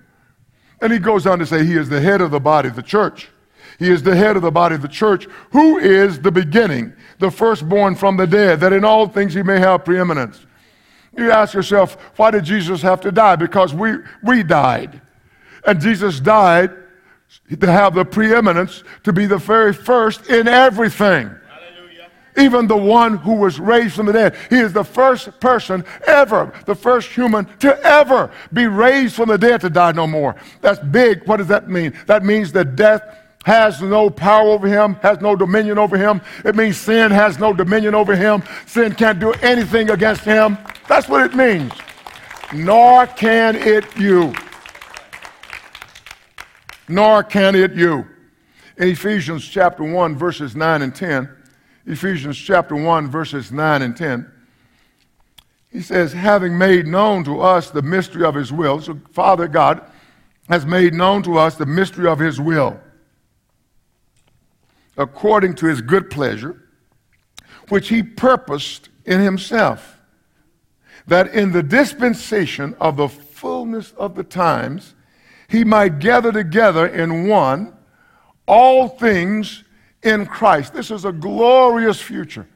And 0.81 0.93
he 0.93 0.99
goes 0.99 1.27
on 1.27 1.39
to 1.39 1.47
say, 1.47 1.65
He 1.65 1.75
is 1.75 1.89
the 1.89 2.01
head 2.01 2.21
of 2.21 2.31
the 2.31 2.41
body, 2.41 2.69
the 2.69 2.83
church. 2.83 3.29
He 3.79 3.91
is 3.91 4.03
the 4.03 4.15
head 4.15 4.37
of 4.37 4.43
the 4.43 4.51
body 4.51 4.75
of 4.75 4.83
the 4.83 4.89
church, 4.89 5.27
who 5.51 5.79
is 5.79 6.21
the 6.21 6.31
beginning, 6.31 6.93
the 7.19 7.31
firstborn 7.31 7.97
from 7.97 8.17
the 8.17 8.27
dead, 8.27 8.61
that 8.61 8.73
in 8.73 8.85
all 8.85 9.09
things 9.09 9.35
he 9.35 9.43
may 9.43 9.59
have 9.59 9.85
preeminence. 9.85 10.47
You 11.17 11.31
ask 11.31 11.55
yourself, 11.55 11.97
why 12.17 12.31
did 12.31 12.45
Jesus 12.45 12.83
have 12.83 13.01
to 13.03 13.13
die? 13.13 13.37
Because 13.37 13.75
we, 13.75 13.97
we 14.23 14.43
died. 14.43 15.01
And 15.67 15.81
Jesus 15.81 16.21
died 16.21 16.71
to 17.61 17.71
have 17.71 17.95
the 17.95 18.05
preeminence, 18.05 18.85
to 19.03 19.13
be 19.13 19.27
the 19.27 19.39
very 19.39 19.73
first 19.73 20.29
in 20.29 20.47
everything. 20.47 21.35
Even 22.37 22.67
the 22.67 22.77
one 22.77 23.17
who 23.19 23.35
was 23.35 23.61
raised 23.61 23.95
from 23.95 24.07
the 24.07 24.13
dead. 24.13 24.37
He 24.51 24.59
is 24.59 24.73
the 24.73 24.85
first 24.85 25.39
person 25.41 25.85
ever, 26.07 26.53
the 26.67 26.75
first 26.75 27.11
human 27.11 27.47
to 27.61 27.81
ever 27.83 28.31
be 28.53 28.67
raised 28.67 29.15
from 29.15 29.29
the 29.29 29.39
dead 29.39 29.61
to 29.61 29.71
die 29.71 29.93
no 29.93 30.07
more. 30.07 30.35
That's 30.61 30.81
big. 30.81 31.27
What 31.27 31.37
does 31.37 31.49
that 31.49 31.69
mean? 31.69 31.97
That 32.07 32.25
means 32.25 32.51
that 32.53 32.77
death 32.77 33.03
has 33.45 33.81
no 33.83 34.11
power 34.11 34.49
over 34.49 34.67
him, 34.67 34.95
has 34.97 35.21
no 35.21 35.37
dominion 35.37 35.79
over 35.79 35.97
him. 35.97 36.21
It 36.45 36.57
means 36.57 36.77
sin 36.79 37.11
has 37.11 37.39
no 37.39 37.53
dominion 37.53 37.95
over 37.95 38.17
him. 38.17 38.43
Sin 38.67 38.95
can't 38.95 39.21
do 39.21 39.33
anything 39.35 39.91
against 39.91 40.23
him. 40.23 40.59
That's 40.89 41.09
what 41.09 41.25
it 41.25 41.35
means. 41.37 41.73
Nor 42.53 43.07
can 43.07 43.55
it 43.55 43.85
you. 43.97 44.35
Nor 46.89 47.23
can 47.23 47.55
it 47.55 47.75
you. 47.75 48.07
In 48.77 48.89
Ephesians 48.89 49.47
chapter 49.47 49.85
1, 49.85 50.17
verses 50.17 50.57
9 50.57 50.83
and 50.83 50.95
10, 50.95 51.29
Ephesians 51.87 52.39
chapter 52.39 52.75
1, 52.75 53.11
verses 53.11 53.53
9 53.53 53.83
and 53.83 53.97
10, 53.97 54.31
he 55.71 55.83
says, 55.83 56.13
having 56.13 56.57
made 56.57 56.87
known 56.87 57.25
to 57.25 57.41
us 57.41 57.71
the 57.71 57.83
mystery 57.83 58.25
of 58.25 58.35
his 58.35 58.53
will. 58.53 58.81
So, 58.81 59.01
Father 59.13 59.49
God 59.49 59.83
has 60.49 60.65
made 60.65 60.95
known 60.95 61.23
to 61.25 61.39
us 61.39 61.57
the 61.57 61.67
mystery 61.67 62.07
of 62.07 62.19
his 62.19 62.41
will 62.41 62.81
according 64.97 65.55
to 65.57 65.67
his 65.67 65.81
good 65.81 66.11
pleasure, 66.11 66.63
which 67.69 67.89
he 67.89 68.03
purposed 68.03 68.89
in 69.05 69.21
himself, 69.21 69.99
that 71.07 71.29
in 71.35 71.53
the 71.53 71.63
dispensation 71.63 72.75
of 72.81 72.97
the 72.97 73.09
fullness 73.09 73.93
of 73.93 74.15
the 74.15 74.25
times, 74.25 74.95
he 75.49 75.65
might 75.65 75.99
gather 75.99 76.33
together 76.33 76.87
in 76.87 77.27
one 77.29 77.77
all 78.47 78.89
things 78.89 79.65
in 80.05 80.27
Christ. 80.27 80.73
This 80.73 80.91
is 80.91 81.05
a 81.05 81.13
glorious 81.13 82.01
future. 82.01 82.47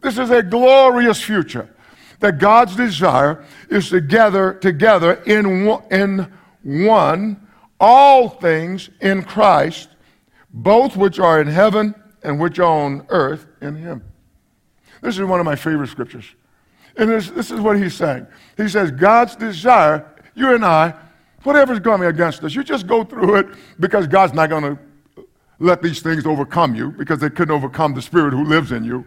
This 0.00 0.18
is 0.18 0.30
a 0.30 0.42
glorious 0.42 1.20
future. 1.20 1.74
That 2.20 2.38
God's 2.38 2.76
desire 2.76 3.44
is 3.68 3.90
to 3.90 4.00
gather 4.00 4.54
together 4.54 5.22
in 5.26 5.66
one, 5.66 5.82
in 5.90 6.32
one 6.62 7.48
all 7.78 8.28
things 8.28 8.88
in 9.00 9.22
Christ 9.22 9.90
both 10.56 10.96
which 10.96 11.18
are 11.18 11.40
in 11.40 11.46
heaven 11.46 11.94
and 12.22 12.40
which 12.40 12.58
are 12.58 12.64
on 12.64 13.06
earth 13.10 13.46
in 13.60 13.76
him. 13.76 14.02
This 15.02 15.18
is 15.18 15.24
one 15.24 15.38
of 15.38 15.44
my 15.44 15.54
favorite 15.54 15.88
scriptures. 15.88 16.24
And 16.96 17.10
this, 17.10 17.28
this 17.30 17.50
is 17.50 17.60
what 17.60 17.76
he's 17.76 17.94
saying. 17.94 18.26
He 18.56 18.66
says, 18.68 18.90
God's 18.90 19.36
desire, 19.36 20.10
you 20.34 20.54
and 20.54 20.64
I, 20.64 20.94
whatever's 21.42 21.78
coming 21.80 22.08
against 22.08 22.42
us, 22.42 22.54
you 22.54 22.64
just 22.64 22.86
go 22.86 23.04
through 23.04 23.36
it 23.36 23.46
because 23.78 24.06
God's 24.06 24.32
not 24.32 24.48
going 24.48 24.62
to 24.62 24.78
let 25.58 25.82
these 25.82 26.00
things 26.00 26.26
overcome 26.26 26.74
you 26.74 26.90
because 26.92 27.18
they 27.20 27.30
couldn't 27.30 27.54
overcome 27.54 27.94
the 27.94 28.02
spirit 28.02 28.32
who 28.32 28.44
lives 28.44 28.72
in 28.72 28.84
you. 28.84 29.04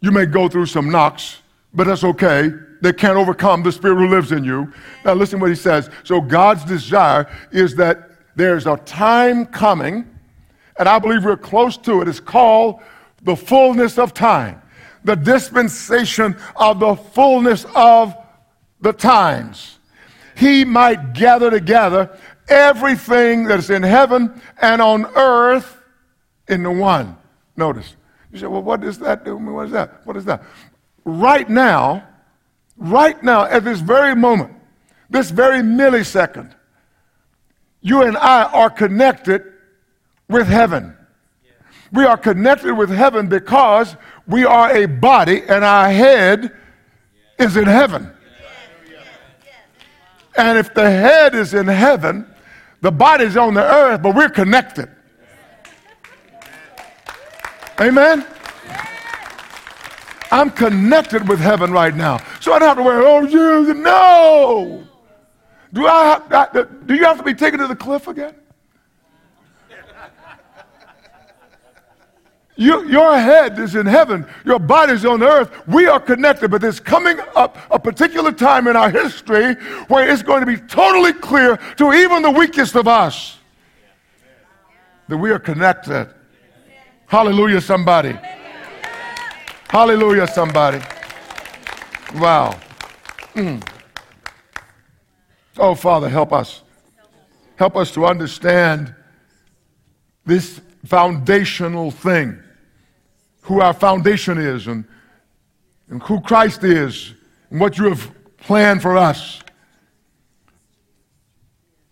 You 0.00 0.10
may 0.10 0.26
go 0.26 0.48
through 0.48 0.66
some 0.66 0.90
knocks, 0.90 1.38
but 1.74 1.86
that's 1.86 2.04
okay. 2.04 2.50
They 2.80 2.92
can't 2.92 3.16
overcome 3.16 3.62
the 3.62 3.72
spirit 3.72 3.96
who 3.96 4.08
lives 4.08 4.32
in 4.32 4.44
you. 4.44 4.72
Now, 5.04 5.14
listen 5.14 5.40
what 5.40 5.50
he 5.50 5.56
says. 5.56 5.90
So, 6.04 6.20
God's 6.20 6.64
desire 6.64 7.30
is 7.52 7.76
that 7.76 8.10
there's 8.34 8.66
a 8.66 8.76
time 8.78 9.46
coming 9.46 10.08
and 10.78 10.88
I 10.88 10.98
believe 10.98 11.24
we're 11.24 11.36
close 11.36 11.76
to 11.78 12.00
it. 12.00 12.08
It's 12.08 12.20
called 12.20 12.80
the 13.22 13.36
fullness 13.36 13.98
of 13.98 14.14
time, 14.14 14.60
the 15.04 15.14
dispensation 15.14 16.36
of 16.56 16.80
the 16.80 16.96
fullness 16.96 17.66
of 17.74 18.16
the 18.80 18.92
times. 18.92 19.78
He 20.36 20.64
might 20.64 21.12
gather 21.12 21.50
together 21.50 22.18
everything 22.52 23.44
that 23.44 23.58
is 23.58 23.70
in 23.70 23.82
heaven 23.82 24.40
and 24.60 24.80
on 24.82 25.06
earth 25.16 25.78
in 26.48 26.62
the 26.62 26.70
one. 26.70 27.16
Notice. 27.56 27.96
You 28.32 28.38
say, 28.38 28.46
well, 28.46 28.62
what 28.62 28.80
does 28.80 28.98
that 29.00 29.24
do? 29.24 29.36
What 29.36 29.66
is 29.66 29.72
that? 29.72 30.06
What 30.06 30.16
is 30.16 30.24
that? 30.26 30.42
Right 31.04 31.48
now, 31.48 32.06
right 32.76 33.22
now, 33.22 33.44
at 33.44 33.64
this 33.64 33.80
very 33.80 34.14
moment, 34.14 34.52
this 35.10 35.30
very 35.30 35.60
millisecond, 35.60 36.54
you 37.80 38.02
and 38.02 38.16
I 38.16 38.44
are 38.44 38.70
connected 38.70 39.42
with 40.28 40.46
heaven. 40.46 40.96
We 41.92 42.04
are 42.04 42.16
connected 42.16 42.74
with 42.74 42.88
heaven 42.88 43.28
because 43.28 43.96
we 44.26 44.44
are 44.44 44.74
a 44.74 44.86
body 44.86 45.42
and 45.42 45.64
our 45.64 45.90
head 45.90 46.52
is 47.38 47.56
in 47.56 47.66
heaven. 47.66 48.10
And 50.34 50.56
if 50.56 50.72
the 50.72 50.88
head 50.88 51.34
is 51.34 51.52
in 51.52 51.66
heaven, 51.66 52.31
the 52.82 52.90
body's 52.90 53.36
on 53.36 53.54
the 53.54 53.64
earth, 53.64 54.02
but 54.02 54.14
we're 54.14 54.28
connected. 54.28 54.88
Amen? 57.80 58.26
I'm 60.30 60.50
connected 60.50 61.28
with 61.28 61.38
heaven 61.38 61.72
right 61.72 61.94
now. 61.94 62.18
So 62.40 62.52
I 62.52 62.58
don't 62.58 62.68
have 62.68 62.76
to 62.76 62.82
worry, 62.82 63.04
oh, 63.06 63.24
Jesus, 63.26 63.76
no. 63.76 64.84
Do, 65.72 65.86
I 65.86 66.20
have, 66.30 66.86
do 66.86 66.94
you 66.94 67.04
have 67.04 67.18
to 67.18 67.22
be 67.22 67.34
taken 67.34 67.60
to 67.60 67.66
the 67.66 67.76
cliff 67.76 68.08
again? 68.08 68.34
You, 72.54 72.86
your 72.86 73.18
head 73.18 73.58
is 73.58 73.74
in 73.74 73.86
heaven, 73.86 74.26
your 74.44 74.58
body 74.58 74.92
is 74.92 75.06
on 75.06 75.22
earth. 75.22 75.50
We 75.66 75.86
are 75.86 75.98
connected, 75.98 76.50
but 76.50 76.60
there's 76.60 76.80
coming 76.80 77.18
up 77.34 77.56
a 77.70 77.78
particular 77.78 78.30
time 78.30 78.68
in 78.68 78.76
our 78.76 78.90
history 78.90 79.54
where 79.88 80.08
it's 80.08 80.22
going 80.22 80.40
to 80.40 80.46
be 80.46 80.58
totally 80.58 81.14
clear 81.14 81.56
to 81.76 81.92
even 81.94 82.20
the 82.20 82.30
weakest 82.30 82.76
of 82.76 82.86
us 82.86 83.38
that 85.08 85.16
we 85.16 85.30
are 85.30 85.38
connected. 85.38 86.12
Hallelujah, 87.06 87.60
somebody. 87.60 88.18
Hallelujah, 89.68 90.26
somebody. 90.26 90.80
Wow. 92.16 92.58
Mm. 93.34 93.66
Oh, 95.56 95.74
Father, 95.74 96.08
help 96.08 96.32
us. 96.34 96.62
Help 97.56 97.76
us 97.76 97.90
to 97.92 98.04
understand 98.04 98.94
this 100.26 100.60
foundational 100.84 101.90
thing 101.90 102.42
who 103.42 103.60
our 103.60 103.74
foundation 103.74 104.38
is 104.38 104.66
and, 104.66 104.84
and 105.88 106.02
who 106.02 106.20
Christ 106.20 106.64
is 106.64 107.12
and 107.50 107.60
what 107.60 107.78
you 107.78 107.88
have 107.88 108.10
planned 108.38 108.82
for 108.82 108.96
us. 108.96 109.40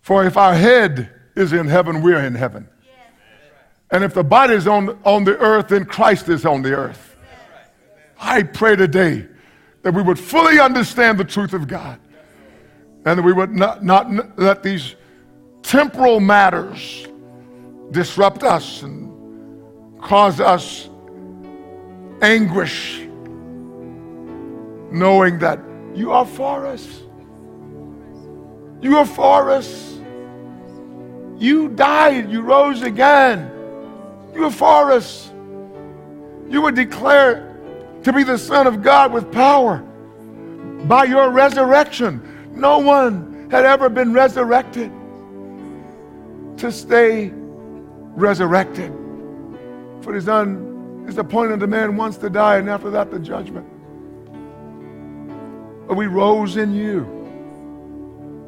For 0.01 0.25
if 0.25 0.37
our 0.37 0.55
head 0.55 1.11
is 1.37 1.53
in 1.53 1.67
heaven, 1.67 2.03
we're 2.03 2.25
in 2.25 2.35
heaven. 2.35 2.69
And 3.91 4.05
if 4.05 4.15
the 4.15 4.25
body 4.25 4.55
is 4.55 4.67
on, 4.67 4.99
on 5.05 5.25
the 5.25 5.37
earth, 5.39 5.69
then 5.69 5.85
Christ 5.85 6.29
is 6.29 6.45
on 6.45 6.63
the 6.63 6.75
earth. 6.75 7.17
I 8.19 8.43
pray 8.43 8.77
today 8.77 9.27
that 9.83 9.95
we 9.95 10.03
would 10.03 10.19
fully 10.19 10.61
understand 10.61 11.19
the 11.19 11.25
truth 11.25 11.53
of 11.53 11.67
God 11.67 11.99
and 13.05 13.19
that 13.19 13.23
we 13.23 13.33
would 13.33 13.51
not, 13.51 13.85
not 13.85 14.39
let 14.39 14.63
these 14.63 14.95
temporal 15.63 16.21
matters 16.21 17.07
disrupt 17.91 18.43
us 18.43 18.83
and 18.83 19.11
cause 20.01 20.41
us 20.41 20.89
anguish, 22.23 23.01
knowing 24.91 25.39
that 25.39 25.59
you 25.95 26.13
are 26.13 26.27
for 26.27 26.67
us. 26.67 27.03
You 28.81 28.97
are 28.99 29.07
for 29.07 29.51
us. 29.51 29.99
You 31.37 31.69
died, 31.69 32.31
you 32.31 32.43
rose 32.43 32.83
again. 32.83 33.51
You 34.35 34.45
are 34.45 34.51
for 34.51 34.93
us. 34.93 35.31
You 36.49 36.63
were 36.63 36.73
declared 36.73 38.05
to 38.05 38.13
be 38.13 38.25
the 38.25 38.39
Son 38.39 38.67
of 38.67 38.83
God 38.83 39.13
with 39.13 39.31
power 39.33 39.79
by 40.87 41.05
your 41.05 41.31
resurrection. 41.31 42.51
No 42.55 42.79
one 42.79 43.49
had 43.51 43.65
ever 43.65 43.89
been 43.89 44.13
resurrected 44.13 44.93
to 46.59 46.71
stay 46.71 47.33
resurrected. 48.21 48.93
For 50.03 50.15
it 50.15 50.19
is 50.19 50.29
un 50.29 50.71
it's 51.09 51.19
appointed 51.19 51.59
the 51.59 51.67
man 51.67 51.97
wants 51.97 52.19
to 52.19 52.31
die, 52.31 52.59
and 52.59 52.71
after 52.71 52.91
that, 52.91 53.11
the 53.11 53.19
judgment. 53.19 53.67
But 55.89 55.97
we 55.97 56.07
rose 56.07 56.57
in 56.57 56.73
you. 56.73 57.03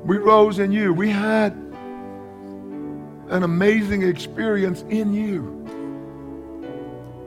We 0.04 0.18
rose 0.18 0.60
in 0.60 0.70
you. 0.70 0.94
We 0.94 1.10
had 1.10 1.52
an 3.28 3.42
amazing 3.42 4.02
experience 4.02 4.82
in 4.90 5.12
you. 5.12 5.58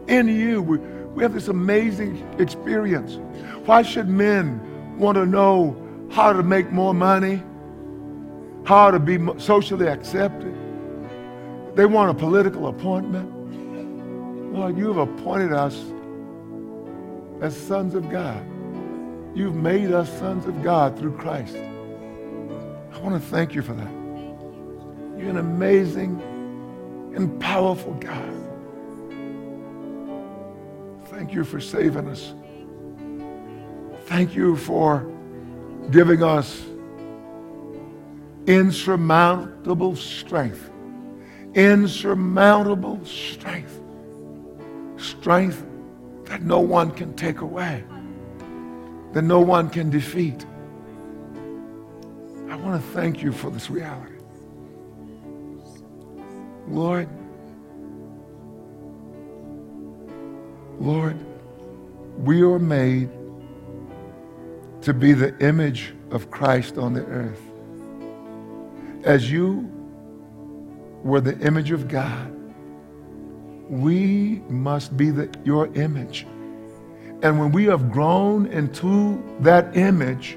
In 0.08 0.30
you. 0.30 0.62
We, 0.62 0.78
we 0.78 1.24
have 1.24 1.34
this 1.34 1.50
amazing 1.50 2.26
experience. 2.40 3.16
Why 3.66 3.82
should 3.82 4.08
men 4.08 4.98
want 4.98 5.16
to 5.16 5.26
know 5.26 5.76
how 6.12 6.32
to 6.32 6.44
make 6.44 6.72
more 6.72 6.94
money? 6.94 7.44
How 8.64 8.90
to 8.90 9.00
be 9.00 9.20
socially 9.38 9.88
accepted? 9.88 10.55
They 11.76 11.86
want 11.86 12.10
a 12.10 12.14
political 12.14 12.68
appointment. 12.68 13.32
Lord, 14.54 14.78
you 14.78 14.88
have 14.94 14.98
appointed 14.98 15.52
us 15.52 15.78
as 17.42 17.56
sons 17.56 17.96
of 17.96 18.10
God. 18.10 18.42
You've 19.36 19.56
made 19.56 19.92
us 19.92 20.10
sons 20.18 20.46
of 20.46 20.64
God 20.64 20.98
through 20.98 21.18
Christ. 21.18 21.58
I 21.58 23.00
want 23.00 23.22
to 23.22 23.30
thank 23.30 23.54
you 23.54 23.62
for 23.62 23.74
that. 23.74 23.92
You're 25.20 25.30
an 25.30 25.38
amazing 25.38 26.22
and 27.14 27.38
powerful 27.42 27.94
God. 27.96 28.34
Thank 31.08 31.34
you 31.34 31.44
for 31.44 31.60
saving 31.60 32.08
us. 32.08 32.34
Thank 34.06 34.34
you 34.34 34.56
for 34.56 35.12
giving 35.92 36.24
us 36.24 36.64
insurmountable 38.48 39.98
strength. 39.98 40.70
Insurmountable 41.56 43.04
strength. 43.06 43.82
Strength 44.98 45.65
that 46.26 46.41
no 46.41 46.60
one 46.60 46.91
can 46.91 47.13
take 47.15 47.41
away, 47.41 47.84
that 49.13 49.22
no 49.22 49.39
one 49.39 49.70
can 49.70 49.89
defeat. 49.89 50.46
I 52.50 52.56
want 52.58 52.82
to 52.82 52.88
thank 52.89 53.24
you 53.24 53.32
for 53.32 53.50
this 53.50 53.70
reality. 53.70 54.13
Lord, 56.68 57.08
Lord, 60.80 61.18
we 62.18 62.41
are 62.41 62.60
made 62.60 63.10
to 64.82 64.94
be 64.94 65.13
the 65.13 65.38
image 65.39 65.94
of 66.12 66.30
Christ 66.32 66.78
on 66.78 66.94
the 66.94 67.06
earth. 67.06 67.41
As 69.04 69.32
you 69.32 69.72
were 71.06 71.22
the 71.22 71.38
image 71.46 71.70
of 71.70 71.88
God, 71.88 72.34
we 73.70 74.41
must 74.50 74.98
be 74.98 75.12
the, 75.12 75.30
your 75.44 75.68
image. 75.76 76.26
And 77.22 77.39
when 77.39 77.52
we 77.52 77.65
have 77.65 77.91
grown 77.91 78.48
into 78.48 79.24
that 79.41 79.78
image, 79.78 80.36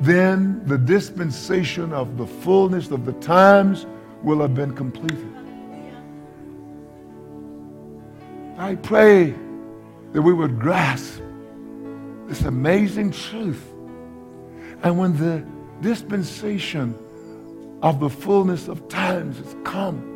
then 0.00 0.60
the 0.66 0.76
dispensation 0.76 1.92
of 1.92 2.18
the 2.18 2.26
fullness 2.26 2.90
of 2.90 3.06
the 3.06 3.12
times 3.14 3.86
will 4.24 4.40
have 4.40 4.56
been 4.56 4.74
completed. 4.74 5.30
I 8.58 8.74
pray 8.74 9.34
that 10.12 10.22
we 10.22 10.32
would 10.32 10.58
grasp 10.58 11.20
this 12.26 12.42
amazing 12.42 13.12
truth. 13.12 13.64
And 14.82 14.98
when 14.98 15.16
the 15.16 15.44
dispensation 15.80 16.98
of 17.82 18.00
the 18.00 18.08
fullness 18.08 18.68
of 18.68 18.88
times 18.88 19.38
has 19.38 19.56
come, 19.64 20.10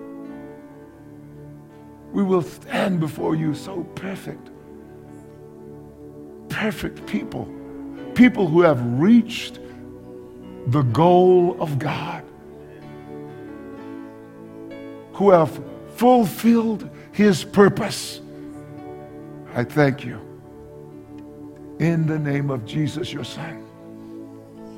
we 2.12 2.22
will 2.22 2.42
stand 2.42 3.00
before 3.00 3.34
you 3.34 3.54
so 3.54 3.84
perfect. 3.94 4.50
Perfect 6.48 7.06
people. 7.06 7.48
People 8.14 8.48
who 8.48 8.62
have 8.62 8.80
reached 8.98 9.58
the 10.68 10.82
goal 10.82 11.56
of 11.60 11.78
God, 11.78 12.24
who 15.12 15.30
have 15.30 15.60
fulfilled 15.96 16.88
His 17.12 17.44
purpose. 17.44 18.20
I 19.54 19.64
thank 19.64 20.04
you 20.04 20.20
in 21.78 22.06
the 22.06 22.18
name 22.18 22.50
of 22.50 22.64
Jesus, 22.64 23.12
your 23.12 23.24
Son, 23.24 23.62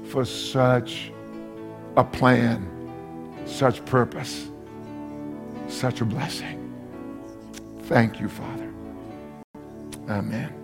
for 0.07 0.25
such 0.25 1.13
a 1.97 2.05
plan, 2.05 2.69
such 3.47 3.85
purpose, 3.85 4.51
such 5.69 6.01
a 6.01 6.05
blessing. 6.05 6.57
Thank 7.83 8.21
you, 8.21 8.29
Father. 8.29 8.73
Amen. 10.09 10.60